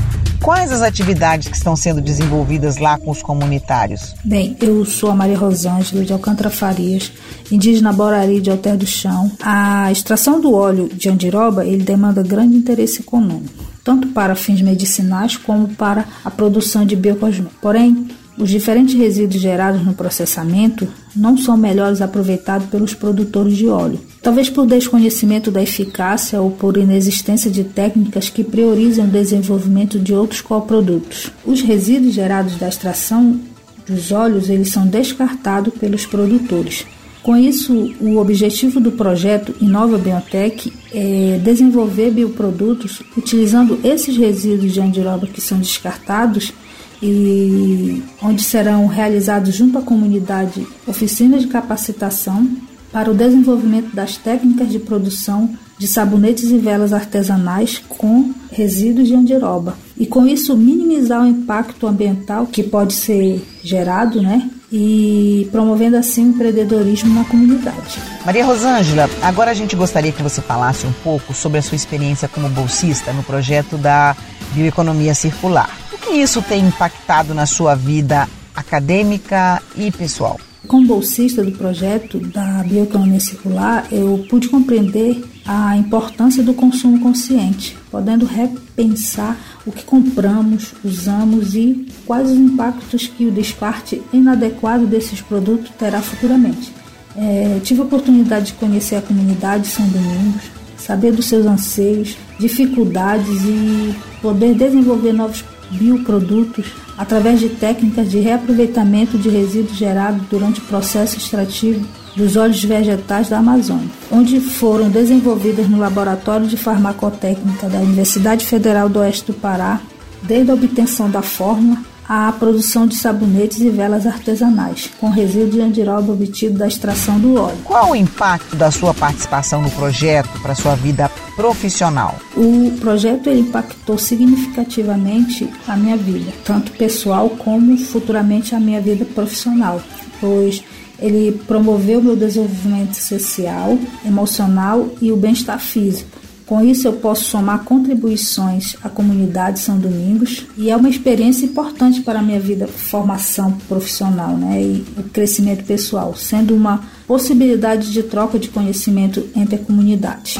Quais 0.45 0.71
as 0.71 0.83
atividades 0.83 1.47
que 1.47 1.57
estão 1.57 1.75
sendo 1.75 1.99
desenvolvidas 1.99 2.77
lá 2.77 2.99
com 2.99 3.09
os 3.09 3.23
comunitários? 3.23 4.13
Bem, 4.23 4.55
eu 4.61 4.85
sou 4.85 5.09
a 5.09 5.15
Maria 5.15 5.35
Rosângela 5.35 6.05
de 6.05 6.13
Alcântara 6.13 6.51
Farias, 6.51 7.11
indígena 7.51 7.91
Borari 7.91 8.39
de 8.39 8.51
Alter 8.51 8.77
do 8.77 8.85
Chão. 8.85 9.31
A 9.41 9.91
extração 9.91 10.39
do 10.39 10.53
óleo 10.53 10.87
de 10.93 11.09
andiroba, 11.09 11.65
ele 11.65 11.81
demanda 11.81 12.21
grande 12.21 12.55
interesse 12.55 13.01
econômico, 13.01 13.65
tanto 13.83 14.09
para 14.09 14.35
fins 14.35 14.61
medicinais 14.61 15.35
como 15.35 15.69
para 15.69 16.05
a 16.23 16.29
produção 16.29 16.85
de 16.85 16.95
biocosméticos. 16.95 17.57
Porém, 17.59 18.07
os 18.37 18.49
diferentes 18.49 18.93
resíduos 18.95 19.41
gerados 19.41 19.85
no 19.85 19.93
processamento 19.93 20.87
não 21.15 21.37
são 21.37 21.55
melhores 21.55 22.01
aproveitados 22.01 22.67
pelos 22.67 22.93
produtores 22.93 23.55
de 23.55 23.67
óleo. 23.67 23.99
Talvez 24.21 24.49
por 24.49 24.65
desconhecimento 24.65 25.49
da 25.49 25.63
eficácia 25.63 26.41
ou 26.41 26.51
por 26.51 26.75
inexistência 26.75 27.49
de 27.49 27.63
técnicas 27.63 28.29
que 28.29 28.43
priorizem 28.43 29.05
o 29.05 29.09
desenvolvimento 29.09 29.97
de 29.97 30.13
outros 30.13 30.41
coprodutos. 30.41 31.31
Os 31.45 31.61
resíduos 31.61 32.13
gerados 32.13 32.55
da 32.57 32.67
extração 32.67 33.39
dos 33.87 34.11
óleos 34.11 34.49
eles 34.49 34.69
são 34.69 34.85
descartados 34.85 35.73
pelos 35.75 36.05
produtores. 36.05 36.85
Com 37.23 37.35
isso, 37.35 37.73
o 37.99 38.17
objetivo 38.17 38.79
do 38.79 38.91
projeto 38.91 39.55
Inova 39.59 39.97
Biotech 39.97 40.71
é 40.93 41.39
desenvolver 41.43 42.11
bioprodutos 42.11 43.01
utilizando 43.17 43.79
esses 43.83 44.15
resíduos 44.15 44.73
de 44.73 44.79
andiroba 44.79 45.25
que 45.25 45.41
são 45.41 45.57
descartados 45.57 46.53
e 47.01 48.03
onde 48.21 48.43
serão 48.43 48.87
realizados 48.87 49.53
junto 49.53 49.77
à 49.77 49.81
comunidade 49.81 50.65
oficinas 50.87 51.41
de 51.41 51.47
capacitação 51.47 52.47
para 52.91 53.11
o 53.11 53.13
desenvolvimento 53.13 53.93
das 53.93 54.15
técnicas 54.15 54.69
de 54.69 54.79
produção 54.79 55.49
de 55.77 55.87
sabonetes 55.87 56.49
e 56.49 56.57
velas 56.57 56.93
artesanais 56.93 57.83
com 57.89 58.33
resíduos 58.51 59.09
de 59.09 59.15
andiroba. 59.15 59.77
E 59.97 60.05
com 60.05 60.25
isso 60.25 60.55
minimizar 60.55 61.21
o 61.21 61.27
impacto 61.27 61.87
ambiental 61.87 62.47
que 62.47 62.63
pode 62.63 62.93
ser 62.93 63.45
gerado, 63.61 64.21
né? 64.21 64.49
E 64.71 65.47
promovendo 65.51 65.97
assim 65.97 66.25
o 66.25 66.29
empreendedorismo 66.29 67.13
na 67.13 67.25
comunidade. 67.25 67.99
Maria 68.25 68.45
Rosângela, 68.45 69.09
agora 69.21 69.51
a 69.51 69.53
gente 69.53 69.75
gostaria 69.75 70.11
que 70.11 70.23
você 70.23 70.41
falasse 70.41 70.87
um 70.87 70.93
pouco 71.03 71.33
sobre 71.33 71.59
a 71.59 71.61
sua 71.61 71.75
experiência 71.75 72.27
como 72.27 72.47
bolsista 72.49 73.11
no 73.11 73.23
projeto 73.23 73.77
da 73.77 74.15
bioeconomia 74.53 75.13
circular 75.13 75.84
que 76.05 76.11
isso 76.11 76.41
tem 76.41 76.63
impactado 76.63 77.33
na 77.33 77.47
sua 77.47 77.73
vida 77.73 78.29
acadêmica 78.55 79.61
e 79.75 79.91
pessoal? 79.91 80.39
Como 80.67 80.87
bolsista 80.87 81.43
do 81.43 81.51
projeto 81.51 82.19
da 82.19 82.63
bioeconomia 82.63 83.19
circular, 83.19 83.87
eu 83.91 84.25
pude 84.29 84.47
compreender 84.47 85.23
a 85.45 85.77
importância 85.77 86.41
do 86.41 86.53
consumo 86.53 86.99
consciente, 86.99 87.77
podendo 87.91 88.25
repensar 88.25 89.37
o 89.65 89.71
que 89.71 89.83
compramos, 89.83 90.73
usamos 90.83 91.55
e 91.55 91.87
quais 92.05 92.31
os 92.31 92.37
impactos 92.37 93.07
que 93.07 93.25
o 93.25 93.31
descarte 93.31 94.01
inadequado 94.11 94.87
desses 94.87 95.21
produtos 95.21 95.71
terá 95.77 96.01
futuramente. 96.01 96.73
É, 97.15 97.59
tive 97.63 97.81
a 97.81 97.83
oportunidade 97.83 98.47
de 98.47 98.53
conhecer 98.53 98.95
a 98.95 99.01
comunidade 99.01 99.67
São 99.67 99.87
Domingos, 99.87 100.43
saber 100.77 101.11
dos 101.11 101.25
seus 101.25 101.45
anseios, 101.45 102.17
dificuldades 102.39 103.41
e 103.43 103.95
poder 104.21 104.55
desenvolver 104.55 105.13
novos 105.13 105.43
bioprodutos 105.71 106.65
através 106.97 107.39
de 107.39 107.49
técnicas 107.49 108.09
de 108.09 108.19
reaproveitamento 108.19 109.17
de 109.17 109.29
resíduos 109.29 109.77
gerados 109.77 110.21
durante 110.29 110.59
o 110.59 110.63
processo 110.63 111.17
extrativo 111.17 111.85
dos 112.15 112.35
óleos 112.37 112.63
vegetais 112.63 113.27
da 113.27 113.39
Amazônia, 113.39 113.89
onde 114.09 114.39
foram 114.39 114.89
desenvolvidas 114.89 115.67
no 115.67 115.77
Laboratório 115.77 116.47
de 116.47 116.55
Farmacotécnica 116.55 117.67
da 117.67 117.79
Universidade 117.79 118.45
Federal 118.45 118.87
do 118.87 118.99
Oeste 118.99 119.25
do 119.27 119.33
Pará, 119.33 119.81
desde 120.23 120.49
a 120.49 120.53
obtenção 120.53 121.09
da 121.09 121.21
fórmula 121.21 121.77
à 122.07 122.31
produção 122.31 122.87
de 122.87 122.95
sabonetes 122.95 123.59
e 123.59 123.69
velas 123.69 124.05
artesanais, 124.05 124.89
com 124.99 125.09
resíduo 125.09 125.49
de 125.49 125.61
andiroba 125.61 126.13
obtido 126.13 126.57
da 126.57 126.67
extração 126.67 127.19
do 127.19 127.35
óleo. 127.35 127.57
Qual 127.63 127.91
o 127.91 127.95
impacto 127.95 128.55
da 128.55 128.71
sua 128.71 128.93
participação 128.93 129.61
no 129.61 129.71
projeto 129.71 130.29
para 130.41 130.53
a 130.53 130.55
sua 130.55 130.75
vida 130.75 131.09
profissional? 131.35 132.15
O 132.35 132.71
projeto 132.79 133.29
impactou 133.29 133.97
significativamente 133.97 135.49
a 135.67 135.75
minha 135.75 135.97
vida, 135.97 136.31
tanto 136.43 136.71
pessoal 136.73 137.29
como 137.29 137.77
futuramente 137.77 138.55
a 138.55 138.59
minha 138.59 138.81
vida 138.81 139.05
profissional, 139.05 139.81
pois 140.21 140.63
ele 140.99 141.33
promoveu 141.45 142.01
meu 142.01 142.15
desenvolvimento 142.15 142.95
social, 142.95 143.77
emocional 144.05 144.89
e 145.01 145.11
o 145.11 145.17
bem-estar 145.17 145.59
físico 145.59 146.14
com 146.45 146.63
isso, 146.63 146.87
eu 146.87 146.93
posso 146.93 147.23
somar 147.23 147.63
contribuições 147.63 148.75
à 148.83 148.89
comunidade 148.89 149.59
São 149.59 149.79
Domingos 149.79 150.45
e 150.55 150.69
é 150.69 150.77
uma 150.77 150.89
experiência 150.89 151.45
importante 151.45 152.01
para 152.01 152.19
a 152.19 152.21
minha 152.21 152.39
vida, 152.39 152.67
formação 152.67 153.53
profissional 153.67 154.37
né, 154.37 154.61
e 154.61 154.85
o 154.95 155.03
crescimento 155.03 155.63
pessoal, 155.63 156.15
sendo 156.15 156.55
uma 156.55 156.83
possibilidade 157.07 157.91
de 157.91 158.03
troca 158.03 158.37
de 158.37 158.49
conhecimento 158.49 159.27
entre 159.35 159.55
a 159.55 159.59
comunidade. 159.59 160.39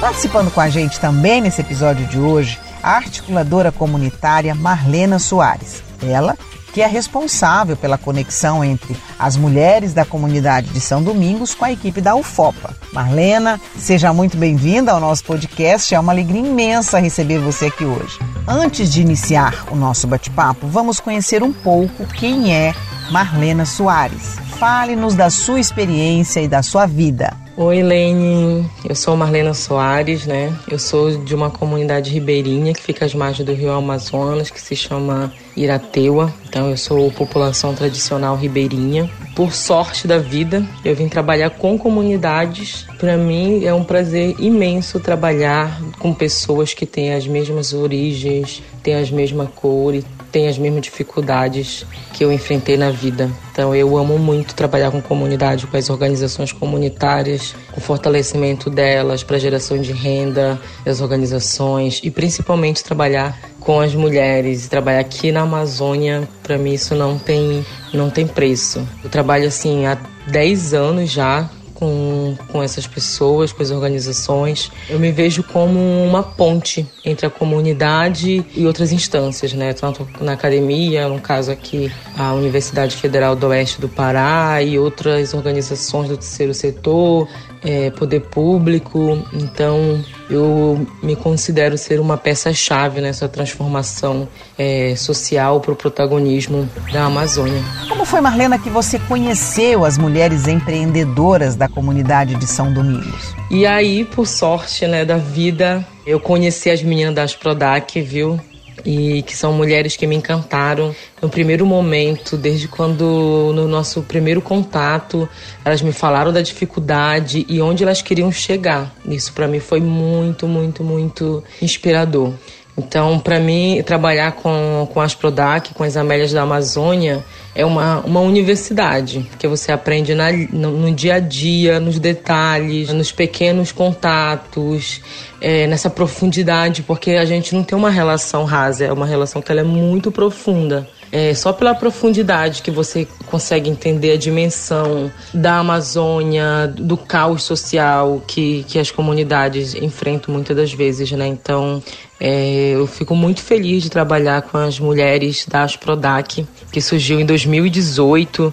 Participando 0.00 0.52
com 0.52 0.60
a 0.60 0.68
gente 0.68 1.00
também 1.00 1.40
nesse 1.40 1.60
episódio 1.60 2.06
de 2.06 2.18
hoje, 2.18 2.58
a 2.80 2.92
articuladora 2.92 3.72
comunitária 3.72 4.54
Marlena 4.54 5.18
Soares. 5.18 5.82
Ela 6.00 6.36
que 6.76 6.82
é 6.82 6.86
responsável 6.86 7.74
pela 7.74 7.96
conexão 7.96 8.62
entre 8.62 8.94
as 9.18 9.34
mulheres 9.34 9.94
da 9.94 10.04
comunidade 10.04 10.68
de 10.68 10.78
São 10.78 11.02
Domingos 11.02 11.54
com 11.54 11.64
a 11.64 11.72
equipe 11.72 12.02
da 12.02 12.14
UFOPA. 12.14 12.76
Marlena, 12.92 13.58
seja 13.78 14.12
muito 14.12 14.36
bem-vinda 14.36 14.92
ao 14.92 15.00
nosso 15.00 15.24
podcast. 15.24 15.94
É 15.94 15.98
uma 15.98 16.12
alegria 16.12 16.46
imensa 16.46 16.98
receber 16.98 17.38
você 17.38 17.68
aqui 17.68 17.82
hoje. 17.82 18.18
Antes 18.46 18.92
de 18.92 19.00
iniciar 19.00 19.64
o 19.70 19.74
nosso 19.74 20.06
bate-papo, 20.06 20.66
vamos 20.66 21.00
conhecer 21.00 21.42
um 21.42 21.50
pouco 21.50 22.06
quem 22.08 22.54
é 22.54 22.74
Marlena 23.10 23.64
Soares. 23.64 24.36
Fale-nos 24.58 25.14
da 25.14 25.30
sua 25.30 25.58
experiência 25.58 26.40
e 26.40 26.48
da 26.48 26.62
sua 26.62 26.84
vida. 26.84 27.34
Oi, 27.56 27.82
Lene. 27.82 28.70
Eu 28.86 28.94
sou 28.94 29.16
Marlena 29.16 29.54
Soares, 29.54 30.26
né? 30.26 30.54
Eu 30.70 30.78
sou 30.78 31.24
de 31.24 31.34
uma 31.34 31.48
comunidade 31.48 32.10
ribeirinha 32.10 32.74
que 32.74 32.82
fica 32.82 33.06
às 33.06 33.14
margens 33.14 33.46
do 33.46 33.54
Rio 33.54 33.72
Amazonas, 33.72 34.50
que 34.50 34.60
se 34.60 34.76
chama 34.76 35.32
Irateua. 35.56 36.32
Então, 36.48 36.70
eu 36.70 36.76
sou 36.76 37.10
população 37.10 37.74
tradicional 37.74 38.36
ribeirinha. 38.36 39.10
Por 39.34 39.52
sorte 39.52 40.06
da 40.06 40.18
vida, 40.18 40.64
eu 40.84 40.94
vim 40.94 41.08
trabalhar 41.08 41.50
com 41.50 41.78
comunidades. 41.78 42.86
Para 42.98 43.16
mim 43.16 43.64
é 43.64 43.74
um 43.74 43.84
prazer 43.84 44.34
imenso 44.38 45.00
trabalhar 45.00 45.80
com 45.98 46.12
pessoas 46.12 46.72
que 46.72 46.86
têm 46.86 47.12
as 47.12 47.26
mesmas 47.26 47.74
origens, 47.74 48.62
têm 48.82 48.94
as 48.94 49.10
mesmas 49.10 49.48
cores, 49.54 50.04
têm 50.32 50.48
as 50.48 50.58
mesmas 50.58 50.82
dificuldades 50.82 51.86
que 52.12 52.24
eu 52.24 52.32
enfrentei 52.32 52.76
na 52.76 52.90
vida. 52.90 53.30
Então 53.52 53.74
eu 53.74 53.96
amo 53.96 54.18
muito 54.18 54.54
trabalhar 54.54 54.90
com 54.90 55.00
comunidade, 55.00 55.66
com 55.66 55.76
as 55.76 55.88
organizações 55.88 56.52
comunitárias, 56.52 57.54
com 57.72 57.80
o 57.80 57.82
fortalecimento 57.82 58.68
delas 58.68 59.22
para 59.22 59.38
geração 59.38 59.78
de 59.78 59.92
renda 59.92 60.60
das 60.84 61.00
organizações 61.00 62.00
e 62.02 62.10
principalmente 62.10 62.84
trabalhar 62.84 63.38
com 63.66 63.80
as 63.80 63.96
mulheres, 63.96 64.68
trabalhar 64.68 65.00
aqui 65.00 65.32
na 65.32 65.40
Amazônia, 65.40 66.28
para 66.40 66.56
mim 66.56 66.74
isso 66.74 66.94
não 66.94 67.18
tem 67.18 67.66
não 67.92 68.08
tem 68.08 68.24
preço. 68.24 68.86
Eu 69.02 69.10
trabalho 69.10 69.48
assim 69.48 69.86
há 69.86 69.98
10 70.28 70.72
anos 70.72 71.10
já 71.10 71.50
com, 71.74 72.36
com 72.52 72.62
essas 72.62 72.86
pessoas, 72.86 73.52
com 73.52 73.64
as 73.64 73.72
organizações. 73.72 74.70
Eu 74.88 75.00
me 75.00 75.10
vejo 75.10 75.42
como 75.42 75.80
uma 75.80 76.22
ponte 76.22 76.86
entre 77.04 77.26
a 77.26 77.30
comunidade 77.30 78.46
e 78.54 78.64
outras 78.64 78.92
instâncias, 78.92 79.52
né? 79.52 79.72
Tanto 79.72 80.08
na 80.20 80.34
academia, 80.34 81.08
no 81.08 81.20
caso 81.20 81.50
aqui, 81.50 81.90
a 82.16 82.34
Universidade 82.34 82.94
Federal 82.94 83.34
do 83.34 83.48
Oeste 83.48 83.80
do 83.80 83.88
Pará 83.88 84.62
e 84.62 84.78
outras 84.78 85.34
organizações 85.34 86.08
do 86.08 86.16
terceiro 86.16 86.54
setor, 86.54 87.28
é, 87.64 87.90
poder 87.90 88.20
público. 88.20 89.18
Então, 89.32 90.04
eu 90.28 90.86
me 91.02 91.14
considero 91.14 91.78
ser 91.78 92.00
uma 92.00 92.16
peça-chave 92.16 93.00
nessa 93.00 93.28
transformação 93.28 94.28
é, 94.58 94.94
social 94.96 95.60
para 95.60 95.72
o 95.72 95.76
protagonismo 95.76 96.68
da 96.92 97.04
Amazônia. 97.04 97.62
Como 97.88 98.04
foi, 98.04 98.20
Marlena, 98.20 98.58
que 98.58 98.68
você 98.68 98.98
conheceu 98.98 99.84
as 99.84 99.96
mulheres 99.96 100.48
empreendedoras 100.48 101.54
da 101.54 101.68
comunidade 101.68 102.34
de 102.34 102.46
São 102.46 102.72
Domingos? 102.72 103.34
E 103.50 103.66
aí, 103.66 104.04
por 104.04 104.26
sorte 104.26 104.86
né, 104.86 105.04
da 105.04 105.16
vida, 105.16 105.86
eu 106.06 106.18
conheci 106.18 106.70
as 106.70 106.82
meninas 106.82 107.14
das 107.14 107.34
Prodac, 107.34 108.00
viu? 108.00 108.40
E 108.84 109.22
que 109.22 109.36
são 109.36 109.52
mulheres 109.52 109.96
que 109.96 110.06
me 110.06 110.16
encantaram 110.16 110.94
no 111.20 111.28
primeiro 111.28 111.64
momento, 111.64 112.36
desde 112.36 112.68
quando 112.68 113.52
no 113.54 113.66
nosso 113.66 114.02
primeiro 114.02 114.40
contato, 114.40 115.28
elas 115.64 115.82
me 115.82 115.92
falaram 115.92 116.32
da 116.32 116.42
dificuldade 116.42 117.46
e 117.48 117.60
onde 117.60 117.82
elas 117.82 118.02
queriam 118.02 118.30
chegar. 118.30 118.94
Isso 119.06 119.32
para 119.32 119.48
mim 119.48 119.60
foi 119.60 119.80
muito, 119.80 120.46
muito, 120.46 120.84
muito 120.84 121.42
inspirador. 121.60 122.32
Então, 122.78 123.18
para 123.18 123.40
mim, 123.40 123.82
trabalhar 123.84 124.32
com, 124.32 124.86
com 124.92 125.00
as 125.00 125.14
Prodac, 125.14 125.72
com 125.72 125.82
as 125.82 125.96
Amélias 125.96 126.32
da 126.32 126.42
Amazônia, 126.42 127.24
é 127.54 127.64
uma, 127.64 128.00
uma 128.00 128.20
universidade, 128.20 129.26
que 129.38 129.48
você 129.48 129.72
aprende 129.72 130.14
na, 130.14 130.30
no, 130.30 130.72
no 130.72 130.92
dia 130.92 131.14
a 131.14 131.18
dia, 131.18 131.80
nos 131.80 131.98
detalhes, 131.98 132.92
nos 132.92 133.10
pequenos 133.10 133.72
contatos, 133.72 135.00
é, 135.40 135.66
nessa 135.66 135.88
profundidade, 135.88 136.82
porque 136.82 137.12
a 137.12 137.24
gente 137.24 137.54
não 137.54 137.64
tem 137.64 137.78
uma 137.78 137.88
relação 137.88 138.44
rasa, 138.44 138.84
é 138.84 138.92
uma 138.92 139.06
relação 139.06 139.40
que 139.40 139.50
ela 139.50 139.62
é 139.62 139.64
muito 139.64 140.12
profunda. 140.12 140.86
É 141.12 141.34
só 141.34 141.52
pela 141.52 141.74
profundidade 141.74 142.62
que 142.62 142.70
você 142.70 143.06
consegue 143.26 143.70
entender 143.70 144.12
a 144.12 144.16
dimensão 144.16 145.10
da 145.32 145.58
Amazônia, 145.58 146.66
do 146.66 146.96
caos 146.96 147.42
social 147.42 148.22
que, 148.26 148.64
que 148.64 148.78
as 148.78 148.90
comunidades 148.90 149.74
enfrentam 149.74 150.34
muitas 150.34 150.56
das 150.56 150.72
vezes, 150.72 151.10
né? 151.12 151.26
Então, 151.26 151.82
é, 152.18 152.72
eu 152.74 152.86
fico 152.86 153.14
muito 153.14 153.40
feliz 153.42 153.82
de 153.82 153.90
trabalhar 153.90 154.42
com 154.42 154.58
as 154.58 154.80
mulheres 154.80 155.46
da 155.46 155.62
Asprodac, 155.62 156.46
que 156.72 156.80
surgiu 156.80 157.20
em 157.20 157.26
2018 157.26 158.52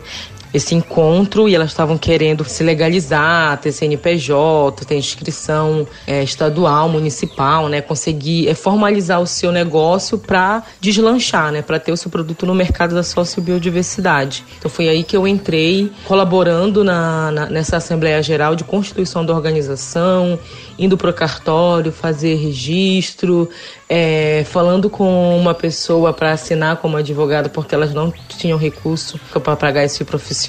esse 0.53 0.75
encontro 0.75 1.49
e 1.49 1.55
elas 1.55 1.69
estavam 1.69 1.97
querendo 1.97 2.43
se 2.45 2.63
legalizar, 2.63 3.57
ter 3.59 3.71
CNPJ, 3.71 4.85
ter 4.85 4.95
inscrição 4.95 5.87
é, 6.05 6.23
estadual, 6.23 6.87
municipal, 6.87 7.67
né? 7.67 7.81
Conseguir 7.81 8.47
é, 8.47 8.53
formalizar 8.53 9.19
o 9.19 9.25
seu 9.25 9.51
negócio 9.51 10.17
para 10.17 10.63
deslanchar, 10.79 11.51
né? 11.51 11.61
Para 11.61 11.79
ter 11.79 11.91
o 11.91 11.97
seu 11.97 12.11
produto 12.11 12.45
no 12.45 12.53
mercado 12.53 12.93
da 12.93 13.03
sociobiodiversidade. 13.03 14.45
Então 14.59 14.69
foi 14.69 14.89
aí 14.89 15.03
que 15.03 15.17
eu 15.17 15.27
entrei 15.27 15.91
colaborando 16.05 16.83
na, 16.83 17.31
na 17.31 17.45
nessa 17.47 17.77
Assembleia 17.77 18.21
Geral 18.21 18.55
de 18.55 18.63
Constituição 18.63 19.25
da 19.25 19.33
organização, 19.33 20.39
indo 20.77 20.97
para 20.97 21.09
o 21.09 21.13
cartório, 21.13 21.91
fazer 21.91 22.35
registro, 22.35 23.49
é, 23.89 24.43
falando 24.45 24.89
com 24.89 25.37
uma 25.37 25.53
pessoa 25.53 26.13
para 26.13 26.31
assinar 26.31 26.77
como 26.77 26.97
advogado, 26.97 27.49
porque 27.49 27.73
elas 27.73 27.93
não 27.93 28.11
tinham 28.37 28.57
recurso 28.57 29.19
para 29.31 29.55
pagar 29.55 29.83
esse 29.83 30.03
profissional. 30.03 30.42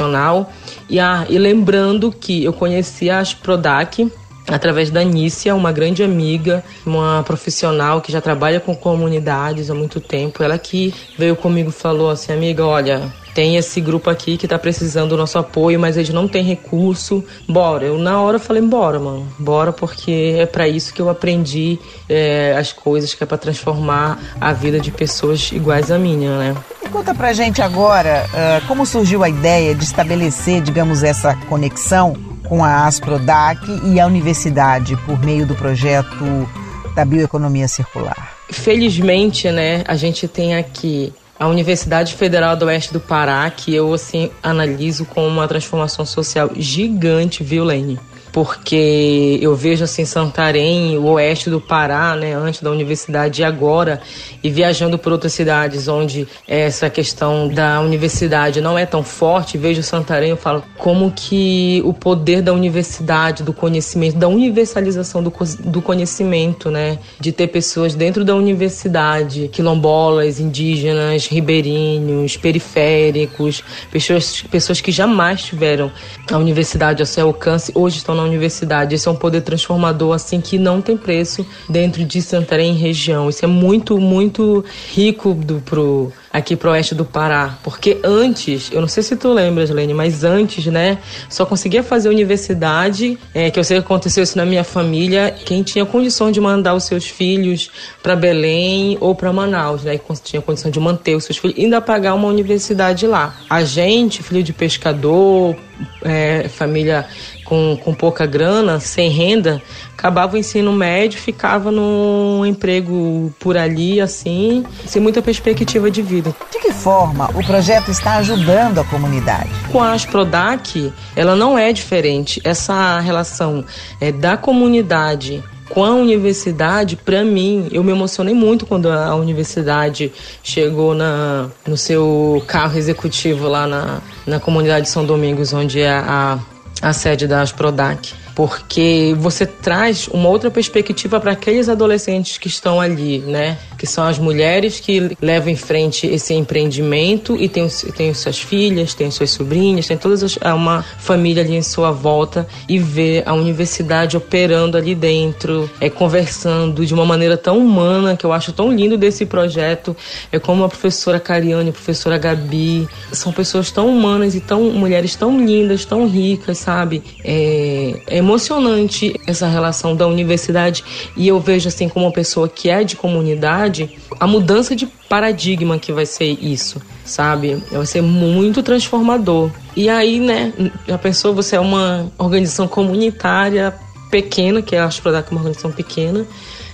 E, 0.89 0.99
ah, 0.99 1.27
e 1.29 1.39
lembrando 1.39 2.11
que 2.13 2.45
eu 2.45 2.53
conheci 2.53 3.11
a 3.11 3.21
Asprodac 3.21 4.11
através 4.47 4.91
da 4.91 5.03
Nícia, 5.03 5.55
uma 5.55 5.73
grande 5.73 6.03
amiga, 6.03 6.63
uma 6.85 7.23
profissional 7.23 8.01
que 8.01 8.13
já 8.13 8.21
trabalha 8.21 8.61
com 8.61 8.75
comunidades 8.75 9.71
há 9.71 9.75
muito 9.75 10.01
tempo. 10.01 10.43
Ela 10.43 10.59
que 10.59 10.95
veio 11.19 11.35
comigo 11.37 11.71
e 11.71 11.73
falou 11.73 12.11
assim, 12.11 12.33
amiga, 12.33 12.65
olha, 12.65 13.13
tem 13.35 13.57
esse 13.57 13.81
grupo 13.81 14.09
aqui 14.09 14.37
que 14.37 14.47
tá 14.47 14.59
precisando 14.59 15.11
do 15.11 15.17
nosso 15.17 15.37
apoio, 15.37 15.79
mas 15.79 15.97
eles 15.97 16.11
não 16.11 16.29
têm 16.29 16.45
recurso. 16.45 17.25
Bora. 17.49 17.85
Eu 17.85 17.99
na 17.99 18.21
hora 18.21 18.39
falei, 18.39 18.63
bora, 18.63 19.01
mano. 19.01 19.27
Bora, 19.39 19.73
porque 19.73 20.37
é 20.39 20.47
para 20.47 20.69
isso 20.69 20.95
que 20.95 21.03
eu 21.03 21.11
aprendi 21.11 21.79
é, 22.09 22.57
as 22.57 22.73
coisas, 22.73 23.13
que 23.13 23.25
é 23.25 23.27
para 23.27 23.37
transformar 23.37 24.19
a 24.41 24.53
vida 24.53 24.79
de 24.79 24.93
pessoas 24.93 25.51
iguais 25.51 25.91
à 25.91 25.99
minha, 25.99 26.39
né? 26.39 26.57
E 26.83 26.89
conta 26.89 27.13
pra 27.13 27.33
gente 27.33 27.61
agora 27.61 28.25
uh, 28.27 28.67
como 28.69 28.87
surgiu 28.87 29.25
a 29.25 29.29
ideia 29.29 29.75
de 29.75 29.83
estabelecer, 29.83 30.63
digamos, 30.63 31.03
essa 31.03 31.35
conexão 31.49 32.15
com 32.49 32.63
a 32.63 32.87
Asprodac 32.87 33.61
e 33.85 33.99
a 33.99 34.07
universidade 34.07 34.97
por 34.99 35.21
meio 35.25 35.45
do 35.45 35.55
projeto 35.55 36.49
da 36.95 37.05
bioeconomia 37.05 37.67
circular. 37.67 38.37
Felizmente, 38.51 39.51
né, 39.51 39.83
a 39.89 39.97
gente 39.97 40.29
tem 40.29 40.55
aqui 40.55 41.13
a 41.39 41.47
Universidade 41.49 42.15
Federal 42.15 42.57
do 42.57 42.67
Oeste 42.67 42.93
do 42.93 43.01
Pará, 43.01 43.49
que 43.51 43.75
eu 43.75 43.93
assim 43.93 44.31
analiso 44.43 45.05
como 45.05 45.27
uma 45.27 45.49
transformação 45.49 46.07
social 46.07 46.51
gigante, 46.55 47.43
viu, 47.43 47.65
Lene? 47.65 47.99
Porque 48.35 49.39
eu 49.41 49.55
vejo 49.55 49.85
assim 49.85 50.05
Santarém, 50.05 50.99
o 50.99 51.05
oeste 51.13 51.49
do 51.49 51.61
Pará, 51.61 52.17
né, 52.17 52.35
antes 52.35 52.61
da 52.61 52.69
universidade 52.69 53.43
e 53.43 53.45
agora, 53.45 54.01
e 54.43 54.51
viajando 54.51 54.99
por 54.99 55.13
outras 55.13 55.33
cidades 55.33 55.87
onde 55.87 56.27
essa 56.49 56.91
questão 56.91 57.47
da 57.47 57.81
universidade 57.81 58.61
não 58.61 58.77
é 58.77 58.85
tão 58.85 59.05
forte, 59.05 59.57
vejo 59.57 59.85
Santarém, 59.85 60.31
eu 60.31 60.37
falo 60.37 60.65
como 60.77 61.13
que 61.13 61.81
o 61.85 61.95
poder 61.95 62.43
da 62.43 62.53
universidade, 62.53 63.45
do 63.45 63.53
conhecimento, 63.53 64.17
da 64.17 64.27
universalização 64.27 65.23
do, 65.23 65.33
do 65.61 65.81
conhecimento, 65.81 66.73
né, 66.73 66.99
de 67.21 67.31
ter 67.31 67.47
pessoas 67.47 67.95
dentro 67.95 68.25
da 68.25 68.35
universidade, 68.35 69.49
quilombolas, 69.53 70.41
indígenas, 70.41 71.29
ribeirinhos, 71.29 72.37
periféricos, 72.37 73.63
pessoas, 73.93 74.43
pessoas 74.43 74.81
que 74.81 74.91
jamais 74.91 75.45
tiveram 75.45 75.93
a 76.33 76.37
universidade 76.37 77.01
ao 77.01 77.07
seu 77.07 77.29
alcance, 77.29 77.71
hoje 77.77 77.99
estão 77.99 78.13
na 78.13 78.24
universidade. 78.25 78.95
Esse 78.95 79.09
é 79.09 79.11
um 79.11 79.17
poder 79.17 79.43
transformador 79.43 80.15
assim 80.15 80.41
que 80.41 80.59
não 80.59 80.81
tem 80.81 80.97
preço 80.97 81.47
dentro 81.69 82.05
de 82.05 82.21
Santarém 82.21 82.75
região. 82.75 83.29
Isso 83.29 83.45
é 83.45 83.49
muito, 83.49 83.99
muito 83.99 84.65
rico 84.93 85.35
do, 85.35 85.61
pro, 85.61 86.13
aqui 86.33 86.57
pro 86.57 86.71
oeste 86.71 86.95
do 86.95 87.05
Pará. 87.05 87.59
Porque 87.63 87.99
antes, 88.03 88.71
eu 88.73 88.81
não 88.81 88.89
sei 88.89 89.03
se 89.03 89.15
tu 89.17 89.33
lembras, 89.33 89.71
Lene, 89.71 89.95
mas 89.95 90.25
antes, 90.25 90.67
né, 90.67 90.99
só 91.29 91.47
conseguia 91.47 91.83
fazer 91.83 92.09
universidade, 92.09 93.17
é, 93.33 93.51
que 93.51 93.59
eu 93.59 93.65
sei 93.65 93.79
que 93.79 93.85
aconteceu 93.85 94.23
isso 94.23 94.37
na 94.37 94.45
minha 94.45 94.65
família, 94.65 95.35
quem 95.45 95.63
tinha 95.63 95.87
condição 95.87 96.33
de 96.33 96.41
mandar 96.41 96.75
os 96.75 96.85
seus 96.85 97.07
filhos 97.07 97.71
para 98.03 98.17
Belém 98.17 98.99
ou 99.01 99.15
para 99.15 99.33
Manaus, 99.33 99.85
né, 99.85 99.97
que 99.97 100.15
tinha 100.23 100.43
condição 100.43 100.71
de 100.71 100.81
manter 100.81 101.15
os 101.15 101.25
seus 101.25 101.39
filhos, 101.39 101.57
ainda 101.59 101.81
pagar 101.81 102.15
uma 102.15 102.29
universidade 102.29 103.07
lá. 103.07 103.37
A 103.49 103.63
gente, 103.65 104.23
filho 104.23 104.43
de 104.43 104.53
pescador, 104.53 105.57
é, 106.03 106.49
família 106.49 107.07
com, 107.55 107.77
com 107.77 107.95
pouca 107.95 108.27
grana, 108.27 108.81
sem 108.81 109.09
renda, 109.09 109.63
acabava 109.97 110.35
o 110.35 110.39
ensino 110.39 110.73
médio, 110.73 111.21
ficava 111.21 111.71
num 111.71 112.45
emprego 112.45 113.33
por 113.39 113.57
ali, 113.57 114.01
assim, 114.01 114.65
sem 114.85 115.01
muita 115.01 115.23
perspectiva 115.23 115.89
de 115.89 116.03
vida. 116.03 116.35
De 116.51 116.59
que 116.59 116.73
forma 116.73 117.31
o 117.33 117.45
projeto 117.47 117.91
está 117.91 118.17
ajudando 118.17 118.81
a 118.81 118.85
comunidade? 118.85 119.51
Com 119.71 119.81
a 119.81 119.93
Asprodac, 119.93 120.93
ela 121.15 121.37
não 121.37 121.57
é 121.57 121.73
diferente. 121.73 122.41
Essa 122.43 122.99
relação 122.99 123.65
é, 124.01 124.11
da 124.11 124.37
comunidade 124.37 125.43
com 125.69 125.85
a 125.85 125.91
universidade, 125.91 126.97
para 126.97 127.25
mim, 127.25 127.69
eu 127.73 127.83
me 127.83 127.91
emocionei 127.91 128.35
muito 128.35 128.67
quando 128.67 128.91
a 128.91 129.15
universidade 129.15 130.13
chegou 130.43 130.95
na, 130.95 131.49
no 131.67 131.77
seu 131.77 132.43
carro 132.47 132.77
executivo 132.77 133.49
lá 133.49 133.67
na, 133.67 134.01
na 134.27 134.39
comunidade 134.39 134.87
de 134.87 134.91
São 134.91 135.05
Domingos, 135.05 135.53
onde 135.53 135.81
é 135.81 135.91
a, 135.91 136.39
a 136.85 136.93
sede 136.93 137.27
da 137.27 137.41
Asprodac. 137.41 138.24
Porque 138.35 139.15
você 139.17 139.47
traz 139.47 140.09
uma 140.09 140.29
outra 140.29 140.51
perspectiva 140.51 141.21
para 141.21 141.33
aqueles 141.33 141.69
adolescentes 141.69 142.37
que 142.37 142.49
estão 142.49 142.81
ali, 142.81 143.19
né? 143.19 143.57
Que 143.79 143.87
são 143.87 144.05
as 144.05 144.19
mulheres 144.19 144.81
que 144.81 145.17
levam 145.21 145.51
em 145.51 145.57
frente 145.57 146.07
esse 146.07 146.35
empreendimento 146.35 147.37
e 147.37 147.49
tem, 147.49 147.69
tem 147.97 148.13
suas 148.13 148.41
filhas, 148.41 148.93
tem 148.95 149.11
suas 149.11 149.31
sobrinhas, 149.31 149.87
tem 149.87 149.97
toda 149.97 150.15
uma 150.55 150.83
família 150.83 151.43
ali 151.43 151.55
em 151.55 151.63
sua 151.63 151.93
volta 151.93 152.47
e 152.69 152.79
ver 152.79 153.23
a 153.27 153.35
universidade 153.35 154.17
operando 154.17 154.77
ali 154.77 154.95
dentro, 154.95 155.71
é 155.81 155.89
conversando 155.89 156.85
de 156.85 156.93
uma 156.93 157.05
maneira 157.05 157.37
tão 157.37 157.59
humana 157.59 158.17
que 158.17 158.25
eu 158.25 158.33
acho 158.33 158.53
tão 158.53 158.73
lindo 158.73 158.97
desse 158.99 159.25
projeto. 159.27 159.97
É 160.33 160.39
como 160.39 160.65
a 160.65 160.69
professora 160.69 161.21
Cariane, 161.21 161.71
a 161.71 161.73
professora 161.73 162.19
Gabi, 162.19 162.89
são 163.13 163.33
pessoas 163.33 163.71
tão 163.71 163.89
humanas 163.89 164.35
e 164.35 164.41
tão 164.41 164.63
mulheres 164.71 165.15
tão 165.15 165.45
lindas, 165.45 165.85
tão 165.85 166.09
ricas, 166.09 166.59
sabe? 166.59 167.03
É, 167.23 168.01
é 168.09 168.24
emocionante 168.25 169.21
essa 169.27 169.47
relação 169.47 169.95
da 169.95 170.07
universidade 170.07 170.83
e 171.17 171.29
eu 171.29 171.39
vejo 171.39 171.69
assim 171.69 171.89
como 171.89 172.07
uma 172.07 172.13
pessoa 172.13 172.49
que 172.49 172.71
é 172.71 172.83
de 172.83 172.97
comunidade, 172.97 173.91
a 174.19 174.27
mudança 174.27 174.75
de 174.75 174.87
paradigma 175.09 175.79
que 175.79 175.93
vai 175.93 176.07
ser 176.07 176.39
isso, 176.43 176.81
sabe? 177.05 177.63
Vai 177.71 177.87
ser 177.87 178.01
muito 178.01 178.63
transformador. 178.63 179.51
E 179.77 179.89
aí, 179.89 180.19
né, 180.19 180.53
a 180.91 180.99
pessoa 180.99 181.35
você 181.35 181.57
é 181.57 181.61
uma 181.61 182.11
organização 182.19 182.67
comunitária 182.67 183.75
pequena, 184.11 184.63
que 184.63 184.75
é 184.75 184.81
a 184.81 184.87
Asprodac 184.87 185.31
uma 185.31 185.41
organização 185.41 185.71
pequena, 185.71 186.27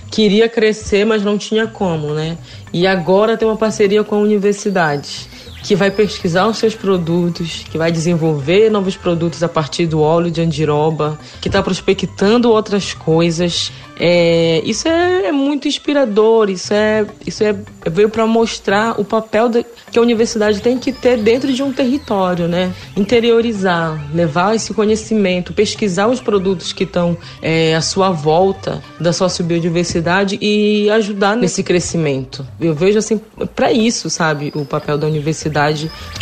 queria 0.09 0.47
crescer, 0.47 1.05
mas 1.05 1.23
não 1.23 1.37
tinha 1.37 1.67
como, 1.67 2.13
né? 2.13 2.37
E 2.71 2.87
agora 2.87 3.37
tem 3.37 3.47
uma 3.47 3.57
parceria 3.57 4.03
com 4.03 4.15
a 4.15 4.19
universidade 4.19 5.29
que 5.63 5.75
vai 5.75 5.91
pesquisar 5.91 6.47
os 6.47 6.57
seus 6.57 6.75
produtos, 6.75 7.63
que 7.69 7.77
vai 7.77 7.91
desenvolver 7.91 8.69
novos 8.69 8.95
produtos 8.95 9.43
a 9.43 9.49
partir 9.49 9.85
do 9.85 10.01
óleo 10.01 10.31
de 10.31 10.41
andiroba, 10.41 11.19
que 11.39 11.47
está 11.47 11.61
prospectando 11.61 12.49
outras 12.51 12.93
coisas. 12.93 13.71
É, 13.99 14.61
isso 14.65 14.87
é, 14.87 15.27
é, 15.27 15.31
muito 15.31 15.67
inspirador, 15.67 16.49
isso 16.49 16.73
é, 16.73 17.05
isso 17.25 17.43
é 17.43 17.55
veio 17.87 18.09
para 18.09 18.25
mostrar 18.25 18.99
o 18.99 19.05
papel 19.05 19.47
de, 19.47 19.63
que 19.91 19.99
a 19.99 20.01
universidade 20.01 20.59
tem 20.59 20.79
que 20.79 20.91
ter 20.91 21.17
dentro 21.17 21.53
de 21.53 21.61
um 21.61 21.71
território, 21.71 22.47
né? 22.47 22.73
Interiorizar, 22.97 24.09
levar 24.11 24.55
esse 24.55 24.73
conhecimento, 24.73 25.53
pesquisar 25.53 26.07
os 26.07 26.19
produtos 26.19 26.73
que 26.73 26.83
estão 26.83 27.15
é, 27.43 27.75
à 27.75 27.81
sua 27.81 28.09
volta 28.09 28.81
da 28.99 29.13
sociobiodiversidade 29.13 30.39
e 30.41 30.89
ajudar 30.89 31.35
nesse 31.35 31.61
crescimento. 31.61 32.43
Eu 32.59 32.73
vejo 32.73 32.97
assim 32.97 33.21
para 33.55 33.71
isso, 33.71 34.09
sabe, 34.09 34.51
o 34.55 34.65
papel 34.65 34.97
da 34.97 35.05
universidade 35.05 35.50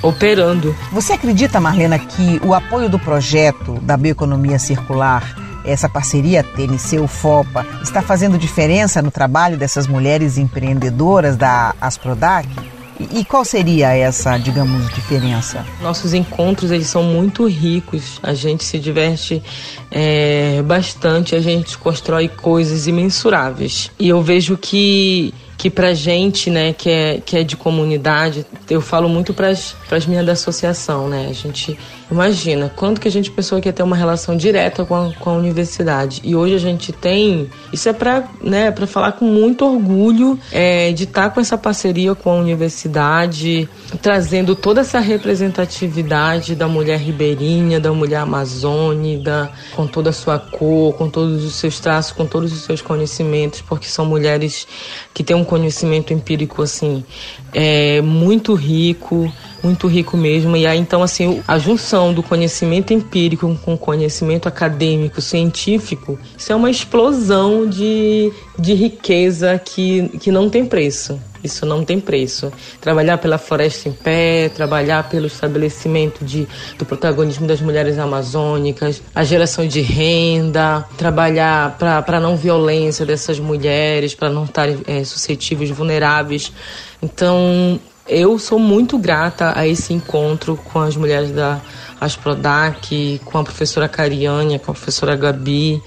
operando. 0.01 0.75
Você 0.91 1.13
acredita, 1.13 1.59
Marlena, 1.59 1.99
que 1.99 2.41
o 2.43 2.53
apoio 2.53 2.89
do 2.89 2.99
projeto 2.99 3.79
da 3.81 3.95
bioeconomia 3.95 4.59
circular 4.59 5.35
essa 5.63 5.89
parceria 5.89 6.43
TNC-UFOPA 6.43 7.65
está 7.83 8.01
fazendo 8.01 8.37
diferença 8.37 9.01
no 9.01 9.11
trabalho 9.11 9.57
dessas 9.57 9.87
mulheres 9.87 10.37
empreendedoras 10.37 11.37
da 11.37 11.75
Asprodac? 11.79 12.47
E 12.99 13.23
qual 13.23 13.45
seria 13.45 13.95
essa, 13.95 14.37
digamos, 14.37 14.93
diferença? 14.93 15.65
Nossos 15.81 16.13
encontros 16.13 16.69
eles 16.69 16.87
são 16.87 17.01
muito 17.01 17.47
ricos. 17.47 18.19
A 18.21 18.33
gente 18.33 18.65
se 18.65 18.77
diverte 18.77 19.41
é, 19.89 20.61
bastante. 20.63 21.33
A 21.33 21.39
gente 21.39 21.77
constrói 21.77 22.27
coisas 22.27 22.87
imensuráveis. 22.87 23.89
E 23.97 24.09
eu 24.09 24.21
vejo 24.21 24.57
que 24.57 25.33
que 25.59 25.69
pra 25.69 25.93
gente, 25.93 26.49
né, 26.49 26.71
que 26.71 26.89
é, 26.89 27.21
que 27.23 27.35
é 27.37 27.43
de 27.43 27.57
comunidade, 27.57 28.45
eu 28.69 28.79
falo 28.79 29.09
muito 29.09 29.33
pras, 29.33 29.75
pras 29.89 30.05
minhas 30.05 30.25
da 30.25 30.31
associação, 30.31 31.09
né, 31.09 31.27
a 31.29 31.33
gente 31.33 31.77
Imagina, 32.11 32.71
quanto 32.75 32.99
que 32.99 33.07
a 33.07 33.11
gente 33.11 33.29
pensou 33.29 33.61
que 33.61 33.69
ia 33.69 33.73
ter 33.73 33.83
uma 33.83 33.95
relação 33.95 34.35
direta 34.35 34.83
com 34.83 34.95
a, 34.95 35.13
com 35.13 35.29
a 35.29 35.33
universidade. 35.33 36.21
E 36.23 36.35
hoje 36.35 36.55
a 36.55 36.59
gente 36.59 36.91
tem. 36.91 37.49
Isso 37.71 37.87
é 37.87 37.93
para 37.93 38.27
né, 38.41 38.73
falar 38.87 39.11
com 39.11 39.25
muito 39.25 39.63
orgulho 39.63 40.39
é, 40.51 40.91
de 40.91 41.03
estar 41.03 41.25
tá 41.25 41.29
com 41.29 41.39
essa 41.39 41.57
parceria 41.57 42.15
com 42.15 42.31
a 42.31 42.35
universidade, 42.35 43.69
trazendo 44.01 44.55
toda 44.55 44.81
essa 44.81 44.99
representatividade 44.99 46.55
da 46.55 46.67
mulher 46.67 46.97
ribeirinha, 46.97 47.79
da 47.79 47.93
mulher 47.93 48.21
amazônica, 48.21 49.51
com 49.75 49.85
toda 49.85 50.09
a 50.09 50.13
sua 50.13 50.39
cor, 50.39 50.95
com 50.95 51.09
todos 51.09 51.43
os 51.43 51.55
seus 51.55 51.79
traços, 51.79 52.11
com 52.11 52.25
todos 52.25 52.51
os 52.51 52.61
seus 52.61 52.81
conhecimentos, 52.81 53.61
porque 53.61 53.87
são 53.87 54.05
mulheres 54.05 54.67
que 55.13 55.23
têm 55.23 55.35
um 55.35 55.43
conhecimento 55.43 56.11
empírico 56.11 56.63
assim 56.63 57.03
é, 57.53 58.01
muito 58.01 58.53
rico 58.53 59.31
muito 59.63 59.87
rico 59.87 60.17
mesmo. 60.17 60.55
E 60.55 60.65
aí, 60.65 60.79
então, 60.79 61.01
assim, 61.03 61.41
a 61.47 61.57
junção 61.57 62.13
do 62.13 62.23
conhecimento 62.23 62.93
empírico 62.93 63.57
com 63.63 63.77
conhecimento 63.77 64.47
acadêmico, 64.47 65.21
científico, 65.21 66.17
isso 66.37 66.51
é 66.51 66.55
uma 66.55 66.69
explosão 66.69 67.67
de, 67.67 68.31
de 68.57 68.73
riqueza 68.73 69.59
que, 69.63 70.09
que 70.19 70.31
não 70.31 70.49
tem 70.49 70.65
preço. 70.65 71.19
Isso 71.43 71.65
não 71.65 71.83
tem 71.85 71.99
preço. 71.99 72.51
Trabalhar 72.81 73.17
pela 73.17 73.37
floresta 73.37 73.87
em 73.87 73.93
pé, 73.93 74.49
trabalhar 74.49 75.07
pelo 75.09 75.27
estabelecimento 75.27 76.23
de, 76.23 76.47
do 76.77 76.85
protagonismo 76.85 77.47
das 77.47 77.61
mulheres 77.61 77.97
amazônicas, 77.97 79.01
a 79.15 79.23
geração 79.23 79.65
de 79.65 79.79
renda, 79.81 80.85
trabalhar 80.97 81.77
para 81.77 82.17
a 82.17 82.19
não 82.19 82.35
violência 82.35 83.05
dessas 83.05 83.39
mulheres, 83.39 84.13
para 84.13 84.29
não 84.29 84.43
estarem 84.43 84.79
é, 84.85 85.03
suscetíveis, 85.03 85.69
vulneráveis. 85.69 86.51
Então, 87.01 87.79
eu 88.09 88.37
sou 88.39 88.59
muito 88.59 88.97
grata 88.97 89.53
a 89.55 89.67
esse 89.67 89.93
encontro 89.93 90.57
com 90.57 90.79
as 90.79 90.95
mulheres 90.97 91.31
da 91.31 91.61
Asprodac, 92.01 93.21
com 93.23 93.37
a 93.37 93.43
professora 93.43 93.87
Cariane, 93.87 94.59
com 94.59 94.71
a 94.71 94.73
professora 94.73 95.15
Gabi. 95.15 95.81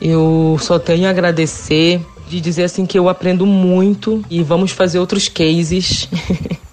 Eu 0.00 0.56
só 0.60 0.78
tenho 0.78 1.06
a 1.06 1.10
agradecer 1.10 2.00
de 2.28 2.40
dizer 2.40 2.64
assim 2.64 2.86
que 2.86 2.98
eu 2.98 3.08
aprendo 3.08 3.46
muito 3.46 4.24
e 4.30 4.42
vamos 4.42 4.72
fazer 4.72 4.98
outros 4.98 5.28
cases. 5.28 6.08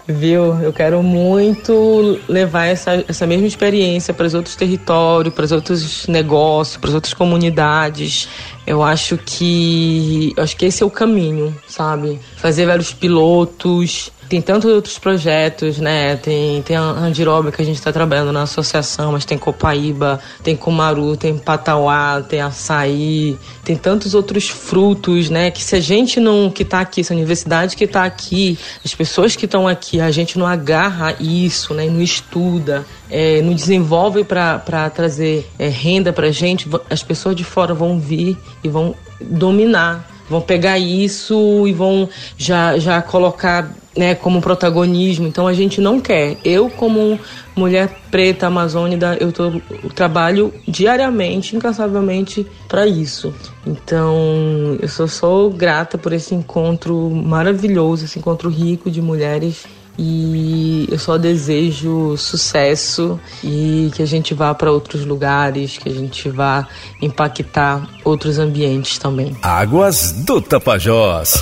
Viu? 0.05 0.61
Eu 0.61 0.73
quero 0.73 1.01
muito 1.01 2.19
levar 2.27 2.65
essa, 2.65 3.05
essa 3.07 3.25
mesma 3.25 3.47
experiência 3.47 4.13
para 4.13 4.25
os 4.25 4.33
outros 4.33 4.53
territórios, 4.53 5.33
para 5.33 5.45
os 5.45 5.51
outros 5.53 6.07
negócios, 6.07 6.75
para 6.75 6.89
as 6.89 6.95
outras 6.95 7.13
comunidades. 7.13 8.27
Eu 8.65 8.81
acho 8.81 9.17
que 9.17 10.33
acho 10.37 10.55
que 10.55 10.65
esse 10.65 10.83
é 10.83 10.85
o 10.85 10.89
caminho, 10.89 11.55
sabe? 11.67 12.19
Fazer 12.37 12.65
vários 12.65 12.93
pilotos, 12.93 14.11
tem 14.33 14.41
tantos 14.41 14.71
outros 14.71 14.97
projetos, 14.97 15.77
né? 15.77 16.15
Tem, 16.15 16.61
tem 16.63 16.75
a 16.75 16.81
Andiroba 16.81 17.51
que 17.51 17.61
a 17.61 17.65
gente 17.65 17.75
está 17.75 17.91
trabalhando 17.91 18.31
na 18.31 18.43
associação, 18.43 19.11
mas 19.11 19.25
tem 19.25 19.37
Copaíba, 19.37 20.19
tem 20.41 20.55
Cumaru, 20.55 21.15
tem 21.15 21.37
Patauá, 21.37 22.19
tem 22.27 22.41
Açaí, 22.41 23.37
tem 23.63 23.75
tantos 23.75 24.15
outros 24.15 24.49
frutos, 24.49 25.29
né? 25.29 25.51
Que 25.51 25.61
se 25.61 25.75
a 25.75 25.79
gente 25.79 26.19
não, 26.19 26.49
que 26.49 26.63
está 26.63 26.79
aqui, 26.79 27.01
essa 27.01 27.13
universidade 27.13 27.75
que 27.75 27.83
está 27.83 28.05
aqui, 28.05 28.57
as 28.83 28.95
pessoas 28.95 29.35
que 29.35 29.45
estão 29.45 29.67
aqui, 29.67 30.01
a 30.01 30.09
gente 30.09 30.39
não 30.39 30.47
agarra 30.47 31.15
isso, 31.19 31.73
né? 31.73 31.85
Não 31.87 32.01
estuda, 32.01 32.85
é, 33.13 33.43
não 33.43 33.53
desenvolve 33.53 34.23
para 34.23 34.89
trazer 34.89 35.47
é, 35.59 35.67
renda 35.67 36.11
para 36.11 36.31
gente, 36.31 36.67
as 36.89 37.03
pessoas 37.03 37.35
de 37.35 37.43
fora 37.43 37.73
vão 37.73 37.99
vir 37.99 38.35
e 38.63 38.67
vão 38.67 38.95
dominar 39.21 40.09
vão 40.29 40.41
pegar 40.41 40.79
isso 40.79 41.67
e 41.67 41.73
vão 41.73 42.09
já, 42.37 42.77
já 42.77 43.01
colocar 43.01 43.71
né, 43.95 44.15
como 44.15 44.41
protagonismo. 44.41 45.27
Então 45.27 45.47
a 45.47 45.53
gente 45.53 45.79
não 45.79 45.99
quer. 45.99 46.37
Eu, 46.43 46.69
como 46.69 47.19
mulher 47.55 47.89
preta 48.09 48.47
amazônica, 48.47 49.17
eu, 49.19 49.31
tô, 49.31 49.51
eu 49.83 49.89
trabalho 49.93 50.53
diariamente, 50.67 51.55
incansavelmente 51.55 52.47
para 52.67 52.87
isso. 52.87 53.33
Então 53.65 54.77
eu 54.81 54.87
sou, 54.87 55.07
sou 55.07 55.49
grata 55.51 55.97
por 55.97 56.13
esse 56.13 56.33
encontro 56.33 57.09
maravilhoso, 57.09 58.05
esse 58.05 58.17
encontro 58.17 58.49
rico 58.49 58.89
de 58.89 59.01
mulheres 59.01 59.65
e 59.97 60.87
eu 60.91 60.97
só 60.97 61.17
desejo 61.17 62.17
sucesso 62.17 63.19
e 63.43 63.91
que 63.95 64.01
a 64.01 64.05
gente 64.05 64.33
vá 64.33 64.53
para 64.53 64.71
outros 64.71 65.05
lugares, 65.05 65.77
que 65.77 65.89
a 65.89 65.93
gente 65.93 66.29
vá 66.29 66.67
impactar 67.01 67.87
outros 68.03 68.39
ambientes 68.39 68.97
também. 68.97 69.35
Águas 69.41 70.11
do 70.11 70.41
Tapajós. 70.41 71.35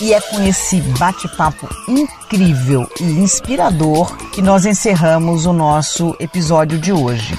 E 0.00 0.12
é 0.12 0.20
com 0.20 0.42
esse 0.42 0.80
bate-papo 0.98 1.68
incrível 1.86 2.88
e 3.00 3.04
inspirador 3.04 4.16
que 4.30 4.42
nós 4.42 4.66
encerramos 4.66 5.46
o 5.46 5.52
nosso 5.52 6.16
episódio 6.18 6.78
de 6.78 6.92
hoje. 6.92 7.38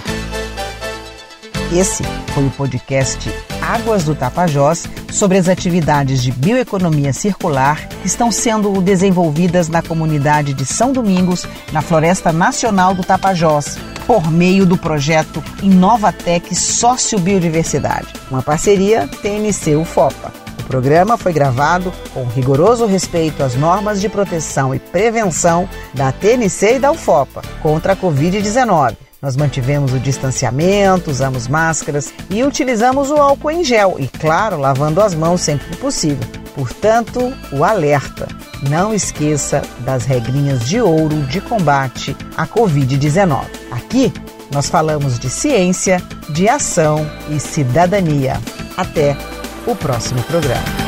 Esse 1.73 2.03
foi 2.33 2.45
o 2.45 2.51
podcast 2.51 3.29
Águas 3.63 4.03
do 4.03 4.13
Tapajós 4.13 4.83
sobre 5.09 5.37
as 5.37 5.47
atividades 5.47 6.21
de 6.21 6.31
bioeconomia 6.31 7.13
circular 7.13 7.87
que 7.87 8.07
estão 8.07 8.29
sendo 8.29 8.81
desenvolvidas 8.81 9.69
na 9.69 9.81
comunidade 9.81 10.53
de 10.53 10.65
São 10.65 10.91
Domingos, 10.91 11.47
na 11.71 11.81
Floresta 11.81 12.33
Nacional 12.33 12.93
do 12.93 13.03
Tapajós, 13.03 13.77
por 14.05 14.29
meio 14.29 14.65
do 14.65 14.77
projeto 14.77 15.41
Inovatec 15.61 16.53
Sociobiodiversidade, 16.53 18.07
uma 18.29 18.41
parceria 18.41 19.07
TNC-UFOPA. 19.21 20.33
O 20.59 20.63
programa 20.63 21.17
foi 21.17 21.31
gravado 21.31 21.93
com 22.13 22.25
rigoroso 22.25 22.85
respeito 22.85 23.43
às 23.43 23.55
normas 23.55 24.01
de 24.01 24.09
proteção 24.09 24.75
e 24.75 24.79
prevenção 24.79 25.69
da 25.93 26.11
TNC 26.11 26.75
e 26.75 26.79
da 26.79 26.91
UFOPA 26.91 27.41
contra 27.61 27.93
a 27.93 27.95
Covid-19 27.95 29.12
Nós 29.23 29.37
mantivemos 29.37 29.93
o 29.93 29.99
distanciamento, 29.99 31.09
usamos 31.09 31.47
máscaras 31.47 32.13
e 32.29 32.43
utilizamos 32.43 33.09
o 33.09 33.15
álcool 33.15 33.51
em 33.51 33.63
gel 33.63 33.95
e, 33.97 34.05
claro, 34.05 34.59
lavando 34.59 34.99
as 34.99 35.15
mãos 35.15 35.39
sempre 35.39 35.65
que 35.67 35.77
possível. 35.77 36.27
Portanto, 36.53 37.33
o 37.53 37.63
alerta: 37.63 38.27
não 38.69 38.93
esqueça 38.93 39.61
das 39.79 40.03
regrinhas 40.03 40.65
de 40.67 40.81
ouro 40.81 41.21
de 41.27 41.39
combate 41.39 42.17
à 42.35 42.45
Covid-19. 42.45 43.45
Aqui 43.71 44.11
nós 44.51 44.67
falamos 44.67 45.17
de 45.17 45.29
ciência, 45.29 46.03
de 46.29 46.49
ação 46.49 47.09
e 47.29 47.39
cidadania. 47.39 48.41
Até 48.75 49.15
o 49.65 49.73
próximo 49.73 50.21
programa. 50.23 50.82